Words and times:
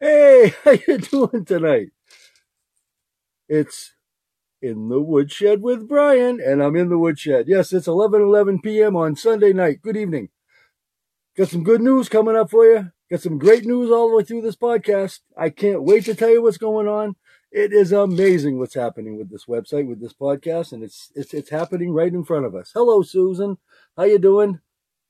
Hey, 0.00 0.54
how 0.64 0.72
you 0.72 0.98
doing 0.98 1.44
tonight? 1.44 1.88
It's 3.48 3.94
in 4.60 4.88
the 4.88 5.00
woodshed 5.00 5.62
with 5.62 5.88
Brian, 5.88 6.40
and 6.40 6.62
I'm 6.62 6.76
in 6.76 6.90
the 6.90 6.98
woodshed. 6.98 7.48
Yes, 7.48 7.72
it's 7.72 7.86
11 7.86 8.20
11 8.20 8.60
p.m. 8.60 8.94
on 8.94 9.16
Sunday 9.16 9.52
night. 9.52 9.80
Good 9.80 9.96
evening. 9.96 10.28
Got 11.36 11.48
some 11.48 11.62
good 11.64 11.80
news 11.80 12.08
coming 12.08 12.36
up 12.36 12.50
for 12.50 12.66
you. 12.66 12.92
Got 13.10 13.20
some 13.22 13.38
great 13.38 13.64
news 13.64 13.90
all 13.90 14.10
the 14.10 14.16
way 14.16 14.24
through 14.24 14.42
this 14.42 14.56
podcast. 14.56 15.20
I 15.36 15.48
can't 15.48 15.82
wait 15.82 16.04
to 16.04 16.14
tell 16.14 16.30
you 16.30 16.42
what's 16.42 16.58
going 16.58 16.88
on. 16.88 17.16
It 17.50 17.72
is 17.72 17.92
amazing 17.92 18.58
what's 18.58 18.74
happening 18.74 19.16
with 19.16 19.30
this 19.30 19.46
website, 19.46 19.88
with 19.88 20.00
this 20.00 20.12
podcast, 20.12 20.72
and 20.72 20.82
it's 20.82 21.10
it's 21.14 21.32
it's 21.32 21.48
happening 21.48 21.92
right 21.92 22.12
in 22.12 22.24
front 22.24 22.44
of 22.44 22.54
us. 22.54 22.72
Hello, 22.74 23.00
Susan. 23.00 23.56
How 23.96 24.04
you 24.04 24.18
doing? 24.18 24.60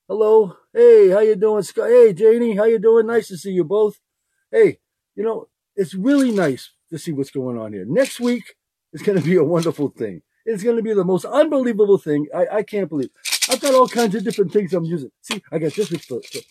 Hello. 0.06 0.56
Hey, 0.72 1.08
how 1.08 1.20
you 1.20 1.34
doing, 1.34 1.64
Scott? 1.64 1.88
Hey, 1.88 2.12
Janie. 2.12 2.54
How 2.54 2.64
you 2.64 2.78
doing? 2.78 3.08
Nice 3.08 3.28
to 3.28 3.36
see 3.36 3.50
you 3.50 3.64
both. 3.64 3.98
Hey, 4.52 4.78
you 5.16 5.24
know, 5.24 5.48
it's 5.74 5.94
really 5.94 6.30
nice 6.30 6.70
to 6.90 6.98
see 6.98 7.12
what's 7.12 7.30
going 7.30 7.58
on 7.58 7.72
here. 7.72 7.84
Next 7.86 8.20
week 8.20 8.54
is 8.92 9.02
going 9.02 9.18
to 9.18 9.24
be 9.24 9.36
a 9.36 9.44
wonderful 9.44 9.88
thing. 9.88 10.22
It's 10.44 10.62
going 10.62 10.76
to 10.76 10.82
be 10.82 10.94
the 10.94 11.04
most 11.04 11.24
unbelievable 11.26 11.98
thing. 11.98 12.26
I, 12.34 12.58
I 12.58 12.62
can't 12.62 12.88
believe. 12.88 13.10
I've 13.50 13.60
got 13.60 13.74
all 13.74 13.88
kinds 13.88 14.14
of 14.14 14.24
different 14.24 14.52
things 14.52 14.72
I'm 14.72 14.84
using. 14.84 15.10
See, 15.22 15.42
I 15.52 15.58
got 15.58 15.74
this 15.74 15.88
See, 15.88 16.42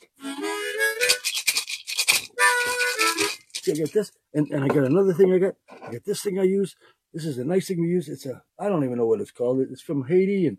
I 3.72 3.76
got 3.76 3.94
this, 3.94 4.12
and, 4.34 4.50
and 4.52 4.64
I 4.64 4.68
got 4.68 4.86
another 4.86 5.14
thing 5.14 5.34
I 5.34 5.40
got. 5.40 5.56
I 5.70 5.92
got 5.94 6.06
this 6.06 6.22
thing 6.22 6.40
I 6.40 6.44
use. 6.44 6.76
This 7.14 7.26
is 7.26 7.38
a 7.38 7.44
nice 7.44 7.68
thing 7.68 7.82
we 7.82 7.88
use. 7.88 8.08
It's 8.08 8.26
a, 8.26 8.42
I 8.60 8.70
don't 8.70 8.84
even 8.84 8.98
know 8.98 9.08
what 9.08 9.20
it's 9.20 9.32
called. 9.32 9.60
It's 9.62 9.82
from 9.82 10.08
Haiti, 10.08 10.48
and 10.48 10.58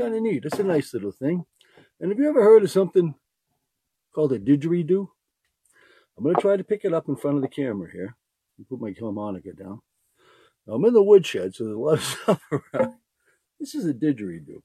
kind 0.00 0.14
of 0.14 0.22
neat. 0.22 0.44
It's 0.44 0.58
a 0.58 0.64
nice 0.64 0.94
little 0.94 1.12
thing. 1.12 1.44
And 2.00 2.10
have 2.10 2.18
you 2.18 2.28
ever 2.28 2.42
heard 2.42 2.62
of 2.62 2.70
something 2.70 3.14
called 4.14 4.32
a 4.32 4.38
didgeridoo? 4.38 5.08
I'm 6.16 6.24
going 6.24 6.34
to 6.34 6.40
try 6.40 6.56
to 6.56 6.64
pick 6.64 6.84
it 6.84 6.94
up 6.94 7.08
in 7.08 7.16
front 7.16 7.36
of 7.36 7.42
the 7.42 7.48
camera 7.48 7.90
here. 7.90 8.16
Put 8.68 8.80
my 8.80 8.94
harmonica 8.98 9.52
down. 9.52 9.80
Now 10.66 10.74
I'm 10.74 10.84
in 10.84 10.92
the 10.92 11.02
woodshed, 11.02 11.54
so 11.54 11.64
there's 11.64 11.76
a 11.76 11.78
lot 11.78 11.94
of 11.94 12.04
stuff 12.04 12.42
around. 12.52 12.94
This 13.58 13.74
is 13.74 13.86
a 13.86 13.94
didgeridoo. 13.94 14.62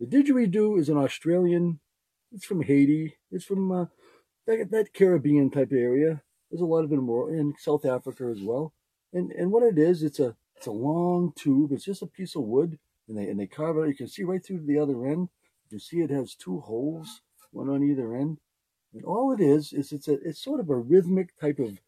The 0.00 0.06
didgeridoo 0.06 0.78
is 0.78 0.88
an 0.88 0.96
Australian. 0.96 1.80
It's 2.32 2.44
from 2.44 2.62
Haiti. 2.62 3.16
It's 3.30 3.44
from 3.44 3.70
uh, 3.70 3.86
that, 4.46 4.70
that 4.70 4.94
Caribbean 4.94 5.50
type 5.50 5.72
area. 5.72 6.22
There's 6.50 6.60
a 6.60 6.66
lot 6.66 6.84
of 6.84 6.92
it 6.92 6.96
in 6.96 7.54
South 7.58 7.84
Africa 7.84 8.24
as 8.24 8.42
well. 8.42 8.72
And 9.12 9.30
and 9.32 9.50
what 9.50 9.62
it 9.62 9.78
is, 9.78 10.02
it's 10.02 10.18
a 10.20 10.36
it's 10.56 10.66
a 10.66 10.72
long 10.72 11.32
tube. 11.36 11.72
It's 11.72 11.84
just 11.84 12.02
a 12.02 12.06
piece 12.06 12.34
of 12.36 12.42
wood 12.42 12.78
and 13.08 13.18
they 13.18 13.28
and 13.28 13.38
they 13.38 13.46
carve 13.46 13.78
out. 13.78 13.88
You 13.88 13.94
can 13.94 14.08
see 14.08 14.24
right 14.24 14.44
through 14.44 14.58
to 14.58 14.66
the 14.66 14.78
other 14.78 15.06
end. 15.06 15.28
You 15.64 15.70
can 15.70 15.80
see 15.80 16.00
it 16.00 16.10
has 16.10 16.34
two 16.34 16.60
holes, 16.60 17.22
one 17.50 17.68
on 17.68 17.82
either 17.82 18.14
end. 18.14 18.38
And 18.92 19.04
all 19.04 19.32
it 19.32 19.40
is 19.40 19.72
is 19.72 19.92
it's 19.92 20.08
a 20.08 20.14
it's 20.22 20.42
sort 20.42 20.60
of 20.60 20.70
a 20.70 20.76
rhythmic 20.76 21.38
type 21.38 21.58
of 21.58 21.78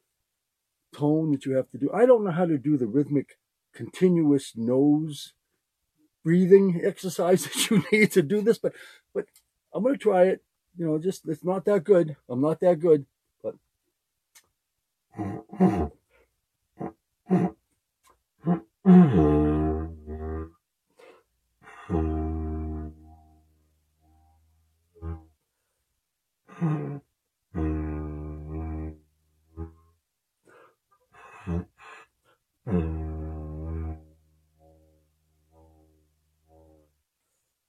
tone 0.94 1.32
that 1.32 1.46
you 1.46 1.52
have 1.52 1.70
to 1.70 1.78
do. 1.78 1.90
I 1.92 2.06
don't 2.06 2.24
know 2.24 2.30
how 2.30 2.46
to 2.46 2.58
do 2.58 2.76
the 2.76 2.86
rhythmic 2.86 3.38
continuous 3.72 4.54
nose 4.56 5.34
breathing 6.24 6.80
exercise 6.84 7.44
that 7.44 7.70
you 7.70 7.84
need 7.92 8.12
to 8.12 8.22
do 8.22 8.42
this, 8.42 8.58
but 8.58 8.74
but 9.14 9.26
I'm 9.72 9.82
gonna 9.82 9.96
try 9.96 10.24
it. 10.24 10.42
You 10.76 10.86
know, 10.86 10.98
just 10.98 11.26
it's 11.28 11.44
not 11.44 11.64
that 11.64 11.84
good. 11.84 12.16
I'm 12.28 12.40
not 12.40 12.60
that 12.60 12.78
good, 12.80 13.06
but 13.42 13.54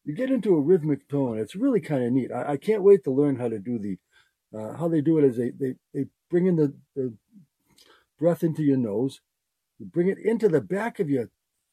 you 0.10 0.16
get 0.16 0.32
into 0.32 0.56
a 0.56 0.60
rhythmic 0.60 1.08
tone. 1.08 1.38
It's 1.38 1.56
really 1.56 1.80
kind 1.80 2.04
of 2.04 2.12
neat. 2.12 2.32
I, 2.32 2.54
I, 2.54 2.58
can't 2.58 2.82
wait 2.82 3.04
to 3.04 3.12
learn 3.12 3.36
how 3.36 3.48
to 3.48 3.60
do 3.60 3.78
the 3.78 4.00
uh, 4.58 4.76
how 4.76 4.88
they 4.88 5.02
do 5.02 5.20
it. 5.20 5.24
Is 5.24 5.38
they 5.38 5.52
they 5.52 5.76
they 5.94 6.06
bring 6.32 6.48
in 6.48 6.56
the, 6.56 6.74
the 6.96 7.14
breath 8.18 8.44
into 8.44 8.64
your 8.64 8.78
nose, 8.78 9.22
you 9.78 9.86
bring 9.86 10.08
it 10.08 10.18
into 10.18 10.50
the 10.50 10.62
back 10.62 11.00
of 11.00 11.12
your 11.12 11.30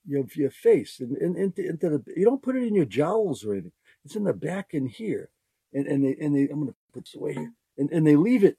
your, 0.07 0.27
your 0.35 0.51
face 0.51 1.01
and, 1.01 1.17
and 1.17 1.35
into, 1.39 1.67
into 1.67 1.89
the 1.89 2.05
you 2.15 2.27
don't 2.27 2.43
put 2.43 2.57
it 2.57 2.65
in 2.65 2.75
your 2.75 2.85
jowls 2.85 3.43
or 3.43 3.55
anything. 3.55 3.73
It's 4.05 4.17
in 4.17 4.25
the 4.25 4.35
back 4.35 4.75
in 4.75 4.85
here, 4.85 5.31
and 5.73 5.87
and 5.87 6.05
they 6.05 6.15
and 6.23 6.37
they 6.37 6.43
I'm 6.53 6.61
gonna 6.61 6.75
put 6.93 7.07
this 7.07 7.15
away 7.15 7.33
here, 7.33 7.55
and 7.79 7.91
and 7.91 8.07
they 8.07 8.17
leave 8.17 8.45
it 8.45 8.59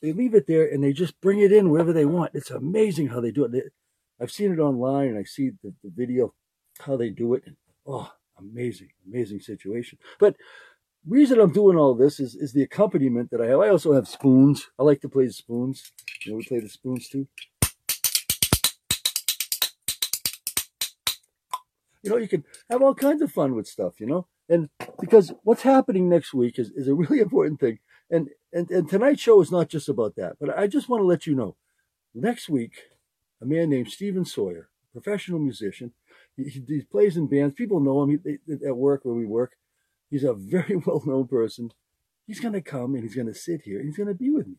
they 0.00 0.14
leave 0.14 0.34
it 0.34 0.46
there 0.46 0.66
and 0.66 0.82
they 0.82 0.94
just 0.94 1.20
bring 1.20 1.40
it 1.40 1.52
in 1.52 1.68
wherever 1.68 1.92
they 1.92 2.06
want. 2.06 2.30
It's 2.32 2.50
amazing 2.50 3.08
how 3.08 3.20
they 3.20 3.32
do 3.32 3.44
it. 3.44 3.52
They, 3.52 3.62
I've 4.18 4.30
seen 4.30 4.54
it 4.54 4.58
online 4.58 5.08
and 5.08 5.18
I 5.18 5.24
see 5.24 5.50
the, 5.62 5.74
the 5.84 5.92
video 5.94 6.32
how 6.78 6.96
they 6.96 7.10
do 7.10 7.34
it. 7.34 7.42
And, 7.44 7.56
oh, 7.86 8.10
amazing, 8.38 8.90
amazing 9.06 9.40
situation. 9.40 9.98
But 10.18 10.36
reason 11.06 11.40
I'm 11.40 11.52
doing 11.52 11.76
all 11.76 11.94
this 11.94 12.20
is, 12.20 12.34
is 12.34 12.52
the 12.52 12.62
accompaniment 12.62 13.30
that 13.30 13.40
I 13.40 13.46
have. 13.46 13.60
I 13.60 13.68
also 13.68 13.92
have 13.92 14.08
spoons. 14.08 14.68
I 14.78 14.82
like 14.82 15.00
to 15.02 15.08
play 15.08 15.26
the 15.26 15.32
spoons. 15.32 15.92
You 16.24 16.32
know, 16.32 16.38
we 16.38 16.44
play 16.44 16.60
the 16.60 16.68
spoons 16.68 17.08
too. 17.08 17.26
You 22.02 22.10
know, 22.10 22.16
you 22.16 22.28
can 22.28 22.44
have 22.70 22.82
all 22.82 22.94
kinds 22.94 23.22
of 23.22 23.32
fun 23.32 23.54
with 23.54 23.66
stuff, 23.66 24.00
you 24.00 24.06
know? 24.06 24.26
And 24.48 24.70
because 25.00 25.32
what's 25.42 25.62
happening 25.62 26.08
next 26.08 26.32
week 26.32 26.58
is, 26.58 26.70
is 26.70 26.88
a 26.88 26.94
really 26.94 27.20
important 27.20 27.60
thing. 27.60 27.78
And, 28.10 28.28
and, 28.52 28.70
and 28.70 28.88
tonight's 28.88 29.20
show 29.20 29.40
is 29.42 29.50
not 29.50 29.68
just 29.68 29.88
about 29.88 30.16
that, 30.16 30.36
but 30.40 30.56
I 30.56 30.66
just 30.66 30.88
want 30.88 31.02
to 31.02 31.06
let 31.06 31.26
you 31.26 31.34
know 31.34 31.56
next 32.14 32.48
week, 32.48 32.72
a 33.42 33.44
man 33.44 33.70
named 33.70 33.90
Steven 33.90 34.24
Sawyer, 34.24 34.70
professional 34.92 35.38
musician, 35.38 35.92
he, 36.38 36.64
he 36.66 36.82
plays 36.82 37.16
in 37.16 37.26
bands. 37.26 37.54
People 37.54 37.80
know 37.80 38.02
him 38.02 38.20
he, 38.24 38.66
at 38.66 38.76
work 38.76 39.04
where 39.04 39.14
we 39.14 39.26
work. 39.26 39.56
He's 40.10 40.24
a 40.24 40.34
very 40.34 40.76
well 40.86 41.02
known 41.04 41.26
person. 41.26 41.72
He's 42.26 42.40
going 42.40 42.54
to 42.54 42.60
come 42.60 42.94
and 42.94 43.02
he's 43.02 43.14
going 43.14 43.26
to 43.26 43.34
sit 43.34 43.62
here 43.62 43.78
and 43.78 43.88
he's 43.88 43.96
going 43.96 44.08
to 44.08 44.14
be 44.14 44.30
with 44.30 44.46
me. 44.46 44.56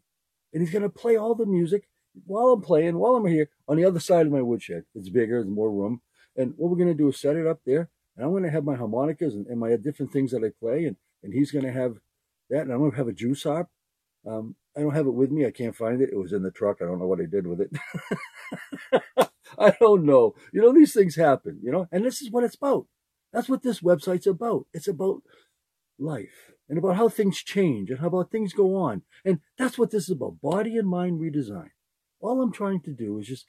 And 0.53 0.61
he's 0.61 0.71
going 0.71 0.83
to 0.83 0.89
play 0.89 1.15
all 1.15 1.35
the 1.35 1.45
music 1.45 1.87
while 2.25 2.47
I'm 2.47 2.61
playing, 2.61 2.97
while 2.97 3.15
I'm 3.15 3.27
here 3.27 3.49
on 3.67 3.77
the 3.77 3.85
other 3.85 3.99
side 3.99 4.25
of 4.25 4.31
my 4.31 4.41
woodshed. 4.41 4.85
It's 4.95 5.09
bigger, 5.09 5.41
there's 5.41 5.47
more 5.47 5.71
room. 5.71 6.01
And 6.35 6.53
what 6.57 6.71
we're 6.71 6.77
going 6.77 6.89
to 6.89 6.95
do 6.95 7.09
is 7.09 7.19
set 7.19 7.35
it 7.35 7.45
up 7.45 7.61
there. 7.65 7.89
And 8.15 8.25
I'm 8.25 8.31
going 8.31 8.43
to 8.43 8.49
have 8.49 8.63
my 8.63 8.75
harmonicas 8.75 9.35
and, 9.35 9.45
and 9.47 9.59
my 9.59 9.75
different 9.75 10.11
things 10.11 10.31
that 10.31 10.43
I 10.43 10.49
play. 10.59 10.85
And, 10.85 10.97
and 11.23 11.33
he's 11.33 11.51
going 11.51 11.65
to 11.65 11.71
have 11.71 11.97
that. 12.49 12.61
And 12.61 12.71
I'm 12.71 12.79
going 12.79 12.91
to 12.91 12.97
have 12.97 13.07
a 13.07 13.13
juice 13.13 13.43
harp. 13.43 13.69
Um, 14.25 14.55
I 14.75 14.81
don't 14.81 14.95
have 14.95 15.07
it 15.07 15.13
with 15.13 15.31
me. 15.31 15.45
I 15.45 15.51
can't 15.51 15.75
find 15.75 16.01
it. 16.01 16.09
It 16.11 16.17
was 16.17 16.33
in 16.33 16.43
the 16.43 16.51
truck. 16.51 16.77
I 16.81 16.85
don't 16.85 16.99
know 16.99 17.07
what 17.07 17.21
I 17.21 17.25
did 17.25 17.47
with 17.47 17.61
it. 17.61 17.71
I 19.59 19.75
don't 19.79 20.05
know. 20.05 20.35
You 20.51 20.61
know, 20.61 20.73
these 20.73 20.93
things 20.93 21.15
happen, 21.15 21.59
you 21.63 21.71
know, 21.71 21.87
and 21.91 22.05
this 22.05 22.21
is 22.21 22.31
what 22.31 22.43
it's 22.43 22.55
about. 22.55 22.87
That's 23.33 23.49
what 23.49 23.63
this 23.63 23.81
website's 23.81 24.27
about. 24.27 24.65
It's 24.73 24.87
about 24.87 25.21
life 25.97 26.51
and 26.67 26.77
about 26.77 26.95
how 26.95 27.09
things 27.09 27.37
change 27.43 27.89
and 27.89 27.99
how 27.99 28.07
about 28.07 28.31
things 28.31 28.53
go 28.53 28.75
on. 28.75 29.03
And 29.25 29.39
that's 29.57 29.77
what 29.77 29.91
this 29.91 30.03
is 30.03 30.11
about 30.11 30.41
body 30.41 30.77
and 30.77 30.87
mind 30.87 31.19
redesign. 31.19 31.69
All 32.21 32.41
I'm 32.41 32.51
trying 32.51 32.81
to 32.81 32.91
do 32.91 33.19
is 33.19 33.27
just 33.27 33.47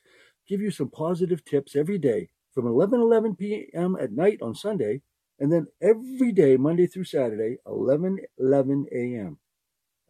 give 0.49 0.61
you 0.61 0.71
some 0.71 0.91
positive 0.91 1.45
tips 1.45 1.77
every 1.77 1.99
day 1.99 2.31
from 2.53 2.67
11 2.67 3.01
11 3.01 3.37
p.m. 3.37 3.97
at 4.01 4.13
night 4.13 4.39
on 4.43 4.55
Sunday, 4.55 5.03
and 5.39 5.53
then 5.53 5.67
every 5.81 6.33
day, 6.33 6.57
Monday 6.57 6.87
through 6.87 7.05
Saturday, 7.05 7.59
11 7.67 8.19
11 8.39 8.87
a.m. 8.93 9.39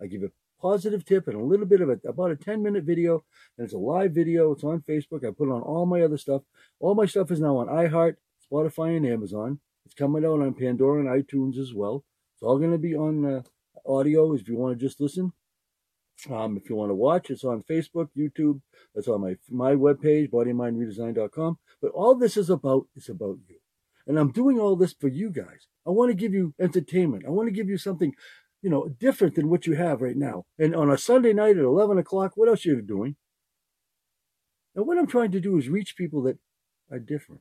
I 0.00 0.06
give 0.06 0.22
you 0.22 0.32
positive 0.60 1.04
tip 1.04 1.28
and 1.28 1.36
a 1.36 1.44
little 1.44 1.66
bit 1.66 1.80
of 1.80 1.88
a, 1.88 1.98
about 2.08 2.30
a 2.30 2.36
10 2.36 2.62
minute 2.62 2.84
video. 2.84 3.24
And 3.56 3.64
it's 3.64 3.74
a 3.74 3.78
live 3.78 4.12
video. 4.12 4.52
It's 4.52 4.64
on 4.64 4.82
Facebook. 4.88 5.26
I 5.26 5.30
put 5.30 5.48
it 5.48 5.52
on 5.52 5.62
all 5.62 5.86
my 5.86 6.02
other 6.02 6.18
stuff. 6.18 6.42
All 6.78 6.94
my 6.94 7.06
stuff 7.06 7.30
is 7.30 7.40
now 7.40 7.56
on 7.56 7.68
iHeart, 7.68 8.16
Spotify, 8.50 8.96
and 8.96 9.06
Amazon. 9.06 9.60
It's 9.86 9.94
coming 9.94 10.24
out 10.24 10.40
on 10.40 10.54
Pandora 10.54 11.00
and 11.00 11.08
iTunes 11.08 11.58
as 11.58 11.72
well. 11.74 12.04
It's 12.34 12.42
all 12.42 12.58
going 12.58 12.72
to 12.72 12.78
be 12.78 12.94
on 12.94 13.24
uh, 13.24 13.42
audio 13.86 14.34
if 14.34 14.48
you 14.48 14.56
want 14.56 14.78
to 14.78 14.86
just 14.86 15.00
listen. 15.00 15.32
Um, 16.28 16.58
if 16.58 16.68
you 16.68 16.76
want 16.76 16.90
to 16.90 16.94
watch, 16.94 17.30
it's 17.30 17.44
on 17.44 17.62
Facebook, 17.62 18.08
YouTube. 18.16 18.60
That's 18.94 19.08
on 19.08 19.22
my 19.22 19.36
my 19.48 19.72
webpage, 19.72 20.30
bodymindredesign.com. 20.30 21.58
But 21.80 21.92
all 21.92 22.14
this 22.14 22.36
is 22.36 22.50
about 22.50 22.88
is 22.94 23.08
about 23.08 23.38
you. 23.48 23.56
And 24.06 24.18
I'm 24.18 24.32
doing 24.32 24.58
all 24.58 24.76
this 24.76 24.92
for 24.92 25.08
you 25.08 25.30
guys. 25.30 25.66
I 25.86 25.90
want 25.90 26.10
to 26.10 26.14
give 26.14 26.34
you 26.34 26.54
entertainment. 26.60 27.24
I 27.26 27.30
want 27.30 27.46
to 27.46 27.52
give 27.52 27.68
you 27.68 27.78
something 27.78 28.14
you 28.62 28.70
know, 28.70 28.88
different 28.88 29.34
than 29.34 29.48
what 29.48 29.66
you 29.66 29.74
have 29.74 30.02
right 30.02 30.16
now. 30.16 30.44
And 30.58 30.74
on 30.74 30.90
a 30.90 30.98
Sunday 30.98 31.32
night 31.32 31.56
at 31.56 31.64
11 31.64 31.98
o'clock, 31.98 32.32
what 32.34 32.48
else 32.48 32.64
are 32.66 32.70
you 32.70 32.82
doing? 32.82 33.16
And 34.74 34.86
what 34.86 34.98
I'm 34.98 35.06
trying 35.06 35.32
to 35.32 35.40
do 35.40 35.56
is 35.58 35.68
reach 35.68 35.96
people 35.96 36.22
that 36.22 36.38
are 36.90 36.98
different. 36.98 37.40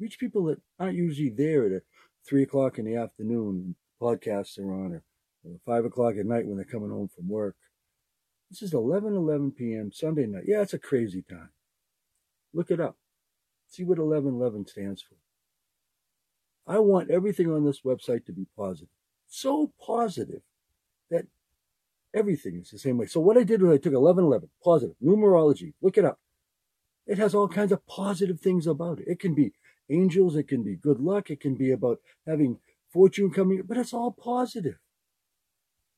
Reach 0.00 0.18
people 0.18 0.44
that 0.44 0.60
aren't 0.78 0.96
usually 0.96 1.30
there 1.30 1.66
at 1.66 1.72
a 1.72 1.82
three 2.26 2.42
o'clock 2.42 2.78
in 2.78 2.84
the 2.84 2.96
afternoon, 2.96 3.76
podcasts 4.00 4.58
are 4.58 4.72
on, 4.72 4.92
or, 4.92 5.02
or 5.44 5.58
five 5.66 5.84
o'clock 5.84 6.14
at 6.18 6.26
night 6.26 6.46
when 6.46 6.56
they're 6.56 6.64
coming 6.64 6.90
home 6.90 7.08
from 7.08 7.28
work. 7.28 7.56
This 8.50 8.62
is 8.62 8.72
11, 8.72 9.14
11 9.14 9.52
p.m. 9.52 9.92
Sunday 9.92 10.26
night. 10.26 10.44
Yeah, 10.46 10.62
it's 10.62 10.74
a 10.74 10.78
crazy 10.78 11.22
time. 11.28 11.50
Look 12.54 12.70
it 12.70 12.80
up. 12.80 12.96
See 13.68 13.84
what 13.84 13.98
1111 13.98 14.66
stands 14.66 15.02
for. 15.02 15.16
I 16.66 16.78
want 16.78 17.10
everything 17.10 17.50
on 17.50 17.64
this 17.64 17.82
website 17.82 18.24
to 18.26 18.32
be 18.32 18.46
positive. 18.56 18.88
So 19.28 19.72
positive 19.84 20.42
that 21.10 21.26
everything 22.14 22.60
is 22.60 22.70
the 22.70 22.78
same 22.78 22.98
way. 22.98 23.06
So 23.06 23.20
what 23.20 23.36
I 23.36 23.44
did 23.44 23.62
was 23.62 23.72
I 23.72 23.76
took 23.76 23.92
1111, 23.92 24.48
positive, 24.64 24.96
numerology, 25.02 25.74
look 25.80 25.98
it 25.98 26.04
up. 26.04 26.18
It 27.06 27.18
has 27.18 27.34
all 27.34 27.48
kinds 27.48 27.72
of 27.72 27.86
positive 27.86 28.40
things 28.40 28.66
about 28.66 28.98
it. 29.00 29.08
It 29.08 29.20
can 29.20 29.34
be 29.34 29.52
angels, 29.90 30.36
it 30.36 30.48
can 30.48 30.62
be 30.62 30.76
good 30.76 31.00
luck, 31.00 31.30
it 31.30 31.40
can 31.40 31.54
be 31.54 31.70
about 31.70 32.00
having 32.26 32.58
fortune 32.90 33.30
coming, 33.30 33.62
but 33.66 33.76
it's 33.76 33.94
all 33.94 34.12
positive. 34.12 34.78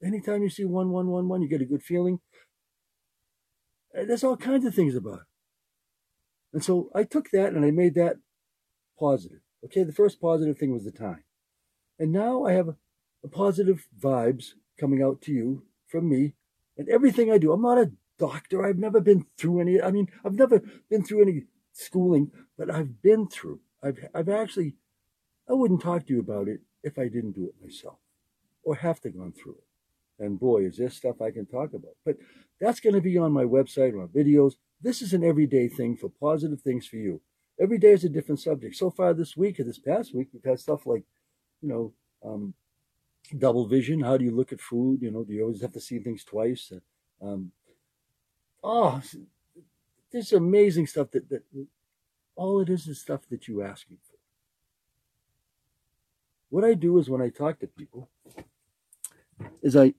Anytime 0.03 0.43
you 0.43 0.51
see 0.51 0.65
1111, 0.65 1.43
you 1.43 1.49
get 1.49 1.61
a 1.61 1.71
good 1.71 1.83
feeling. 1.83 2.21
Uh, 3.97 4.05
there's 4.05 4.25
all 4.25 4.37
kinds 4.37 4.65
of 4.65 4.75
things 4.75 4.95
about 4.95 5.21
it. 5.21 5.27
And 6.53 6.65
so 6.65 6.91
I 6.95 7.05
took 7.05 7.31
that 7.31 7.53
and 7.53 7.65
I 7.65 7.71
made 7.71 7.95
that 7.95 8.17
positive. 8.99 9.41
Okay, 9.65 9.85
the 9.85 9.93
first 9.93 10.21
positive 10.21 10.59
thing 10.59 10.73
was 10.73 10.85
the 10.85 10.91
time. 10.91 11.25
And 11.99 12.13
now 12.13 12.45
I 12.45 12.53
have 12.53 12.77
positive 13.29 13.87
vibes 13.99 14.53
coming 14.79 15.03
out 15.03 15.21
to 15.23 15.33
you 15.33 15.65
from 15.87 16.09
me 16.09 16.35
and 16.77 16.89
everything 16.89 17.31
I 17.31 17.39
do. 17.39 17.53
I'm 17.53 17.63
not 17.63 17.79
a 17.79 17.93
doctor. 18.19 18.65
I've 18.65 18.79
never 18.79 19.01
been 19.01 19.27
through 19.37 19.61
any, 19.61 19.81
I 19.81 19.91
mean, 19.91 20.09
I've 20.25 20.35
never 20.35 20.63
been 20.89 21.05
through 21.05 21.23
any 21.23 21.45
schooling, 21.73 22.31
but 22.57 22.71
I've 22.71 23.03
been 23.03 23.29
through. 23.29 23.61
I've, 23.83 23.99
I've 24.15 24.29
actually, 24.29 24.77
I 25.49 25.55
wouldn't 25.55 25.83
talk 25.83 26.07
to 26.07 26.13
you 26.13 26.21
about 26.21 26.49
it 26.49 26.61
if 26.83 26.99
I 26.99 27.05
didn't 27.05 27.33
do 27.33 27.47
it 27.47 27.55
myself 27.63 27.99
or 28.63 28.77
have 28.77 29.01
to 29.01 29.11
gone 29.11 29.33
through 29.33 29.57
it. 29.57 30.25
And 30.25 30.39
boy, 30.39 30.67
is 30.67 30.77
there 30.77 30.91
stuff 30.91 31.21
I 31.21 31.31
can 31.31 31.47
talk 31.47 31.73
about. 31.73 31.97
But 32.05 32.17
that's 32.61 32.81
going 32.81 32.95
to 32.95 33.01
be 33.01 33.17
on 33.17 33.33
my 33.33 33.45
website, 33.45 33.95
my 33.95 34.05
videos. 34.05 34.55
This 34.83 35.01
is 35.03 35.15
an 35.15 35.25
everyday 35.25 35.69
thing 35.69 35.97
for 35.97 36.11
positive 36.21 36.61
things 36.61 36.87
for 36.87 36.97
you. 36.97 37.21
Every 37.61 37.79
day 37.79 37.93
is 37.93 38.05
a 38.05 38.09
different 38.09 38.41
subject. 38.41 38.77
So 38.77 38.91
far 38.91 39.13
this 39.15 39.37
week 39.37 39.61
or 39.61 39.65
this 39.65 39.79
past 39.79 40.15
week, 40.15 40.29
we've 40.33 40.45
had 40.45 40.61
stuff 40.61 40.87
like, 40.87 41.05
you 41.63 41.69
know, 41.69 41.93
um, 42.25 42.55
double 43.39 43.67
vision. 43.67 44.01
How 44.01 44.17
do 44.17 44.25
you 44.25 44.35
look 44.35 44.53
at 44.53 44.61
food? 44.61 45.03
You 45.03 45.11
know, 45.11 45.25
do 45.25 45.33
you 45.33 45.43
always 45.43 45.63
have 45.63 45.73
to 45.73 45.81
see 45.81 45.99
things 45.99 46.25
twice? 46.25 46.73
Um, 47.23 47.53
oh, 48.63 49.01
there's 50.11 50.33
amazing 50.33 50.87
stuff 50.87 51.11
that, 51.13 51.29
that 51.29 51.43
all 52.35 52.61
it 52.61 52.69
is 52.69 52.87
is 52.87 53.01
stuff 53.01 53.23
that 53.31 53.47
you 53.49 53.63
ask 53.63 53.89
me 53.91 53.99
for. 54.03 54.17
What 56.49 56.65
I 56.65 56.75
do 56.75 56.99
is 56.99 57.09
when 57.09 57.23
I 57.23 57.29
talk 57.29 57.61
to 57.61 57.67
people, 57.69 58.09
is 59.63 59.77
I 59.77 59.95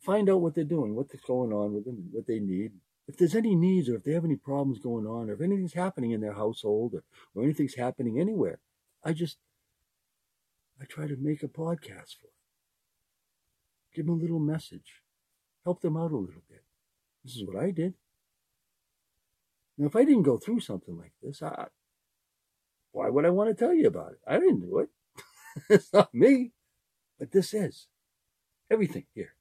find 0.00 0.28
out 0.28 0.40
what 0.40 0.54
they're 0.54 0.64
doing, 0.64 0.94
what's 0.94 1.14
going 1.20 1.52
on 1.52 1.74
with 1.74 1.84
them, 1.84 2.08
what 2.12 2.26
they 2.26 2.38
need, 2.38 2.72
if 3.08 3.16
there's 3.16 3.34
any 3.34 3.54
needs 3.54 3.88
or 3.88 3.96
if 3.96 4.04
they 4.04 4.12
have 4.12 4.26
any 4.26 4.36
problems 4.36 4.78
going 4.78 5.06
on 5.06 5.30
or 5.30 5.32
if 5.32 5.40
anything's 5.40 5.72
happening 5.72 6.10
in 6.10 6.20
their 6.20 6.34
household 6.34 6.94
or, 6.94 7.02
or 7.34 7.42
anything's 7.42 7.74
happening 7.74 8.20
anywhere, 8.20 8.58
I 9.02 9.14
just, 9.14 9.38
I 10.80 10.84
try 10.84 11.06
to 11.06 11.16
make 11.16 11.42
a 11.42 11.48
podcast 11.48 12.16
for. 12.20 12.30
Give 13.94 14.06
them 14.06 14.18
a 14.18 14.22
little 14.22 14.38
message. 14.38 15.02
Help 15.64 15.80
them 15.80 15.96
out 15.96 16.12
a 16.12 16.16
little 16.16 16.42
bit. 16.48 16.64
This 17.24 17.36
is 17.36 17.44
what 17.44 17.62
I 17.62 17.70
did. 17.70 17.94
Now, 19.76 19.86
if 19.86 19.96
I 19.96 20.04
didn't 20.04 20.22
go 20.22 20.38
through 20.38 20.60
something 20.60 20.96
like 20.96 21.12
this, 21.22 21.42
I, 21.42 21.66
why 22.92 23.08
would 23.08 23.24
I 23.24 23.30
want 23.30 23.50
to 23.50 23.54
tell 23.54 23.74
you 23.74 23.86
about 23.86 24.12
it? 24.12 24.20
I 24.26 24.38
didn't 24.38 24.60
do 24.60 24.78
it. 24.78 24.88
it's 25.70 25.92
not 25.92 26.14
me. 26.14 26.52
But 27.18 27.32
this 27.32 27.52
is 27.54 27.88
everything 28.70 29.06
here. 29.14 29.34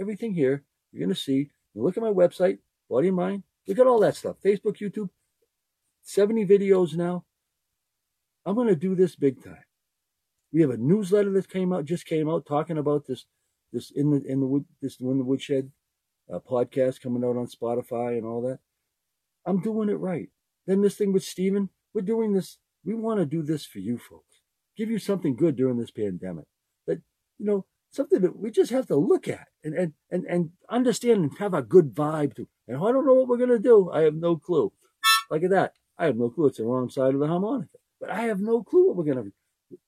Everything 0.00 0.34
here 0.34 0.64
you're 0.92 1.06
going 1.06 1.14
to 1.14 1.20
see. 1.20 1.50
You 1.74 1.82
look 1.82 1.96
at 1.96 2.02
my 2.02 2.10
website, 2.10 2.58
Body 2.88 3.08
and 3.08 3.16
Mind. 3.16 3.42
Look 3.66 3.78
at 3.78 3.86
all 3.86 4.00
that 4.00 4.16
stuff. 4.16 4.36
Facebook, 4.44 4.78
YouTube, 4.78 5.08
70 6.02 6.46
videos 6.46 6.94
now. 6.94 7.24
I'm 8.44 8.54
going 8.54 8.68
to 8.68 8.76
do 8.76 8.94
this 8.94 9.16
big 9.16 9.42
time. 9.42 9.64
We 10.52 10.60
have 10.60 10.70
a 10.70 10.76
newsletter 10.76 11.30
that 11.32 11.48
came 11.48 11.72
out, 11.72 11.84
just 11.84 12.06
came 12.06 12.28
out, 12.28 12.46
talking 12.46 12.78
about 12.78 13.06
this, 13.06 13.24
this 13.72 13.90
in 13.90 14.10
the 14.10 14.22
in 14.24 14.40
the 14.40 14.46
wood, 14.46 14.64
this 14.80 15.00
in 15.00 15.18
the 15.18 15.24
woodshed 15.24 15.70
uh, 16.32 16.38
podcast 16.38 17.00
coming 17.00 17.24
out 17.24 17.36
on 17.36 17.46
Spotify 17.46 18.18
and 18.18 18.26
all 18.26 18.42
that. 18.42 18.58
I'm 19.46 19.60
doing 19.60 19.88
it 19.88 19.94
right. 19.94 20.28
Then 20.66 20.82
this 20.82 20.96
thing 20.96 21.12
with 21.12 21.24
Steven, 21.24 21.70
we're 21.94 22.02
doing 22.02 22.32
this. 22.32 22.58
We 22.84 22.94
want 22.94 23.20
to 23.20 23.26
do 23.26 23.42
this 23.42 23.64
for 23.64 23.78
you 23.78 23.98
folks. 23.98 24.40
Give 24.76 24.90
you 24.90 24.98
something 24.98 25.36
good 25.36 25.56
during 25.56 25.78
this 25.78 25.90
pandemic. 25.90 26.44
That 26.86 27.00
you 27.38 27.46
know, 27.46 27.66
something 27.90 28.20
that 28.20 28.38
we 28.38 28.50
just 28.50 28.70
have 28.72 28.86
to 28.86 28.96
look 28.96 29.28
at 29.28 29.48
and 29.64 29.74
and 29.74 29.92
and, 30.10 30.24
and 30.26 30.50
understand 30.68 31.20
and 31.22 31.38
have 31.38 31.54
a 31.54 31.62
good 31.62 31.94
vibe 31.94 32.34
to. 32.36 32.48
And 32.68 32.76
I 32.76 32.92
don't 32.92 33.06
know 33.06 33.14
what 33.14 33.28
we're 33.28 33.38
gonna 33.38 33.58
do. 33.58 33.90
I 33.90 34.02
have 34.02 34.14
no 34.14 34.36
clue. 34.36 34.72
Look 35.30 35.44
at 35.44 35.50
that. 35.50 35.72
I 35.98 36.06
have 36.06 36.16
no 36.16 36.30
clue. 36.30 36.46
It's 36.46 36.58
the 36.58 36.64
wrong 36.64 36.90
side 36.90 37.14
of 37.14 37.20
the 37.20 37.26
harmonica. 37.26 37.78
But 38.00 38.10
I 38.10 38.22
have 38.22 38.40
no 38.40 38.62
clue 38.62 38.88
what 38.88 38.96
we're 38.96 39.14
gonna 39.14 39.24
do. 39.24 39.32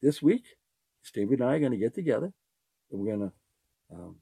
This 0.03 0.23
week, 0.23 0.45
Steve 1.03 1.31
and 1.33 1.43
I 1.43 1.57
are 1.57 1.61
gonna 1.61 1.77
get 1.77 1.95
together 1.95 2.33
and 2.91 3.01
we're 3.01 3.13
gonna 3.13 3.33
um, 3.93 4.17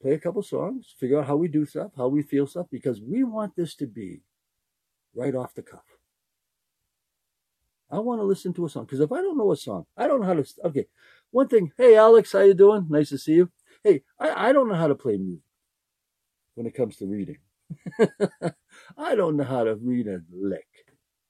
play 0.00 0.12
a 0.14 0.18
couple 0.20 0.42
songs, 0.42 0.94
figure 0.98 1.20
out 1.20 1.26
how 1.26 1.36
we 1.36 1.48
do 1.48 1.66
stuff, 1.66 1.92
how 1.96 2.08
we 2.08 2.22
feel 2.22 2.46
stuff, 2.46 2.66
because 2.70 3.00
we 3.00 3.24
want 3.24 3.56
this 3.56 3.74
to 3.76 3.86
be 3.86 4.22
right 5.14 5.34
off 5.34 5.54
the 5.54 5.62
cuff. 5.62 5.84
I 7.90 7.98
want 8.00 8.20
to 8.20 8.24
listen 8.24 8.52
to 8.54 8.66
a 8.66 8.68
song 8.68 8.84
because 8.84 9.00
if 9.00 9.12
I 9.12 9.16
don't 9.22 9.38
know 9.38 9.52
a 9.52 9.56
song, 9.56 9.86
I 9.96 10.08
don't 10.08 10.20
know 10.20 10.26
how 10.26 10.34
to. 10.34 10.44
Okay, 10.64 10.86
one 11.30 11.48
thing. 11.48 11.72
Hey, 11.78 11.96
Alex, 11.96 12.32
how 12.32 12.40
you 12.40 12.54
doing? 12.54 12.86
Nice 12.90 13.10
to 13.10 13.18
see 13.18 13.34
you. 13.34 13.50
Hey, 13.84 14.02
I, 14.18 14.48
I 14.48 14.52
don't 14.52 14.68
know 14.68 14.74
how 14.74 14.88
to 14.88 14.94
play 14.96 15.16
music 15.16 15.44
when 16.54 16.66
it 16.66 16.74
comes 16.74 16.96
to 16.96 17.06
reading. 17.06 17.38
I 18.98 19.14
don't 19.14 19.36
know 19.36 19.44
how 19.44 19.64
to 19.64 19.76
read 19.76 20.08
a 20.08 20.20
lick. 20.32 20.85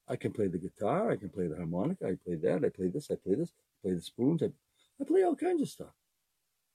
I 0.09 0.17
can 0.17 0.33
play 0.33 0.47
the 0.47 0.59
guitar. 0.59 1.11
I 1.11 1.17
can 1.17 1.31
play 1.31 1.47
the 1.49 1.57
harmonica. 1.57 2.07
I 2.07 2.17
play 2.25 2.37
that. 2.37 2.65
I 2.65 2.69
play 2.69 2.89
this. 2.89 3.11
I 3.11 3.17
play 3.17 3.35
this. 3.35 3.51
I 3.51 3.89
play 3.89 3.95
the 3.95 4.03
spoons. 4.03 4.43
I, 4.43 4.47
I 5.01 5.05
play 5.05 5.23
all 5.23 5.37
kinds 5.37 5.63
of 5.63 5.69
stuff. 5.69 5.95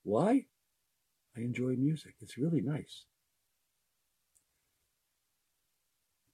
Why? 0.02 0.46
I 1.36 1.40
enjoy 1.40 1.76
music. 1.76 2.14
It's 2.20 2.36
really 2.36 2.60
nice. 2.60 3.04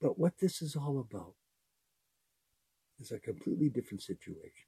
But 0.00 0.18
what 0.18 0.38
this 0.38 0.62
is 0.62 0.76
all 0.76 0.98
about 0.98 1.34
is 3.00 3.12
a 3.12 3.18
completely 3.18 3.68
different 3.68 4.02
situation. 4.02 4.66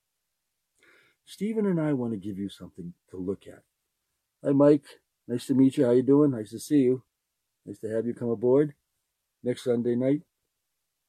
Stephen 1.25 1.67
and 1.67 1.81
I 1.81 1.93
want 1.93 2.13
to 2.13 2.19
give 2.19 2.39
you 2.39 2.49
something 2.49 2.95
to 3.11 3.17
look 3.17 3.47
at. 3.47 3.63
Hi, 4.45 4.53
Mike. 4.53 4.85
Nice 5.29 5.47
to 5.47 5.55
meet 5.55 5.77
you. 5.77 5.85
How 5.85 5.93
you 5.93 6.03
doing? 6.03 6.33
Nice 6.33 6.51
to 6.51 6.59
see 6.59 6.81
you. 6.81 7.03
Nice 7.67 7.79
to 7.81 7.89
have 7.89 8.07
you 8.07 8.15
come 8.15 8.31
aboard. 8.31 8.75
Next 9.43 9.65
Sunday 9.65 9.95
night, 9.95 10.23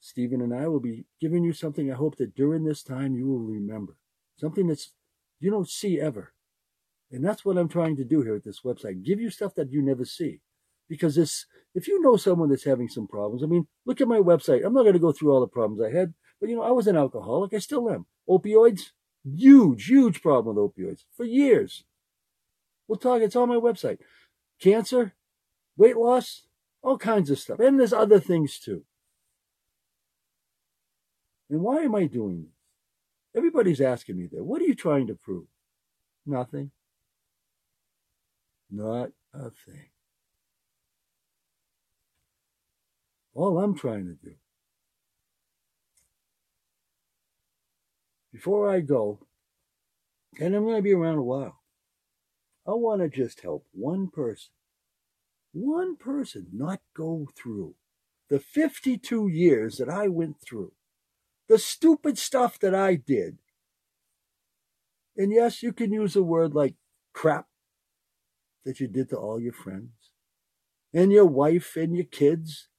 Stephen 0.01 0.41
and 0.41 0.53
I 0.53 0.67
will 0.67 0.79
be 0.79 1.05
giving 1.21 1.43
you 1.43 1.53
something 1.53 1.91
I 1.91 1.95
hope 1.95 2.17
that 2.17 2.35
during 2.35 2.65
this 2.65 2.81
time 2.83 3.15
you 3.15 3.27
will 3.27 3.39
remember. 3.39 3.95
Something 4.35 4.67
that's 4.67 4.91
you 5.39 5.51
don't 5.51 5.69
see 5.69 6.01
ever. 6.01 6.33
And 7.11 7.23
that's 7.23 7.45
what 7.45 7.57
I'm 7.57 7.69
trying 7.69 7.97
to 7.97 8.03
do 8.03 8.21
here 8.21 8.35
at 8.35 8.43
this 8.43 8.61
website. 8.61 9.03
Give 9.03 9.21
you 9.21 9.29
stuff 9.29 9.53
that 9.55 9.71
you 9.71 9.81
never 9.81 10.03
see. 10.03 10.41
Because 10.89 11.15
this, 11.15 11.45
if 11.75 11.87
you 11.87 12.01
know 12.01 12.17
someone 12.17 12.49
that's 12.49 12.65
having 12.65 12.89
some 12.89 13.07
problems, 13.07 13.43
I 13.43 13.45
mean, 13.45 13.67
look 13.85 14.01
at 14.01 14.07
my 14.07 14.17
website. 14.17 14.65
I'm 14.65 14.73
not 14.73 14.83
going 14.83 14.93
to 14.93 14.99
go 14.99 15.11
through 15.11 15.31
all 15.31 15.39
the 15.39 15.47
problems 15.47 15.81
I 15.81 15.95
had, 15.95 16.13
but 16.39 16.49
you 16.49 16.55
know, 16.55 16.63
I 16.63 16.71
was 16.71 16.87
an 16.87 16.97
alcoholic. 16.97 17.53
I 17.53 17.59
still 17.59 17.89
am. 17.89 18.07
Opioids, 18.27 18.91
huge, 19.23 19.85
huge 19.85 20.21
problem 20.21 20.55
with 20.55 20.73
opioids 20.75 21.03
for 21.15 21.25
years. 21.25 21.83
We'll 22.87 22.97
talk. 22.97 23.21
It's 23.21 23.35
on 23.35 23.49
my 23.49 23.55
website. 23.55 23.99
Cancer, 24.59 25.13
weight 25.77 25.97
loss, 25.97 26.47
all 26.81 26.97
kinds 26.97 27.29
of 27.29 27.39
stuff. 27.39 27.59
And 27.59 27.79
there's 27.79 27.93
other 27.93 28.19
things 28.19 28.59
too. 28.59 28.83
And 31.51 31.61
why 31.61 31.81
am 31.81 31.93
I 31.95 32.05
doing 32.05 32.43
this? 32.43 32.53
Everybody's 33.35 33.81
asking 33.81 34.17
me 34.17 34.29
that. 34.31 34.43
What 34.43 34.61
are 34.61 34.65
you 34.65 34.73
trying 34.73 35.07
to 35.07 35.15
prove? 35.15 35.47
Nothing. 36.25 36.71
Not 38.71 39.11
a 39.33 39.49
thing. 39.49 39.89
All 43.33 43.59
I'm 43.59 43.75
trying 43.75 44.05
to 44.05 44.13
do, 44.13 44.35
before 48.31 48.69
I 48.69 48.79
go, 48.81 49.19
and 50.39 50.55
I'm 50.55 50.63
going 50.63 50.77
to 50.77 50.81
be 50.81 50.93
around 50.93 51.17
a 51.17 51.23
while, 51.23 51.59
I 52.67 52.71
want 52.71 53.01
to 53.01 53.09
just 53.09 53.41
help 53.41 53.65
one 53.71 54.09
person, 54.09 54.51
one 55.53 55.95
person 55.95 56.47
not 56.53 56.79
go 56.95 57.27
through 57.35 57.75
the 58.29 58.39
52 58.39 59.27
years 59.29 59.77
that 59.77 59.89
I 59.89 60.07
went 60.07 60.41
through, 60.41 60.73
the 61.51 61.59
stupid 61.59 62.17
stuff 62.17 62.57
that 62.59 62.73
I 62.73 62.95
did. 62.95 63.37
And 65.17 65.33
yes, 65.33 65.61
you 65.61 65.73
can 65.73 65.91
use 65.91 66.15
a 66.15 66.23
word 66.23 66.53
like 66.53 66.75
crap 67.11 67.47
that 68.63 68.79
you 68.79 68.87
did 68.87 69.09
to 69.09 69.17
all 69.17 69.37
your 69.37 69.51
friends 69.51 69.91
and 70.93 71.11
your 71.11 71.25
wife 71.25 71.75
and 71.75 71.93
your 71.93 72.05
kids. 72.05 72.69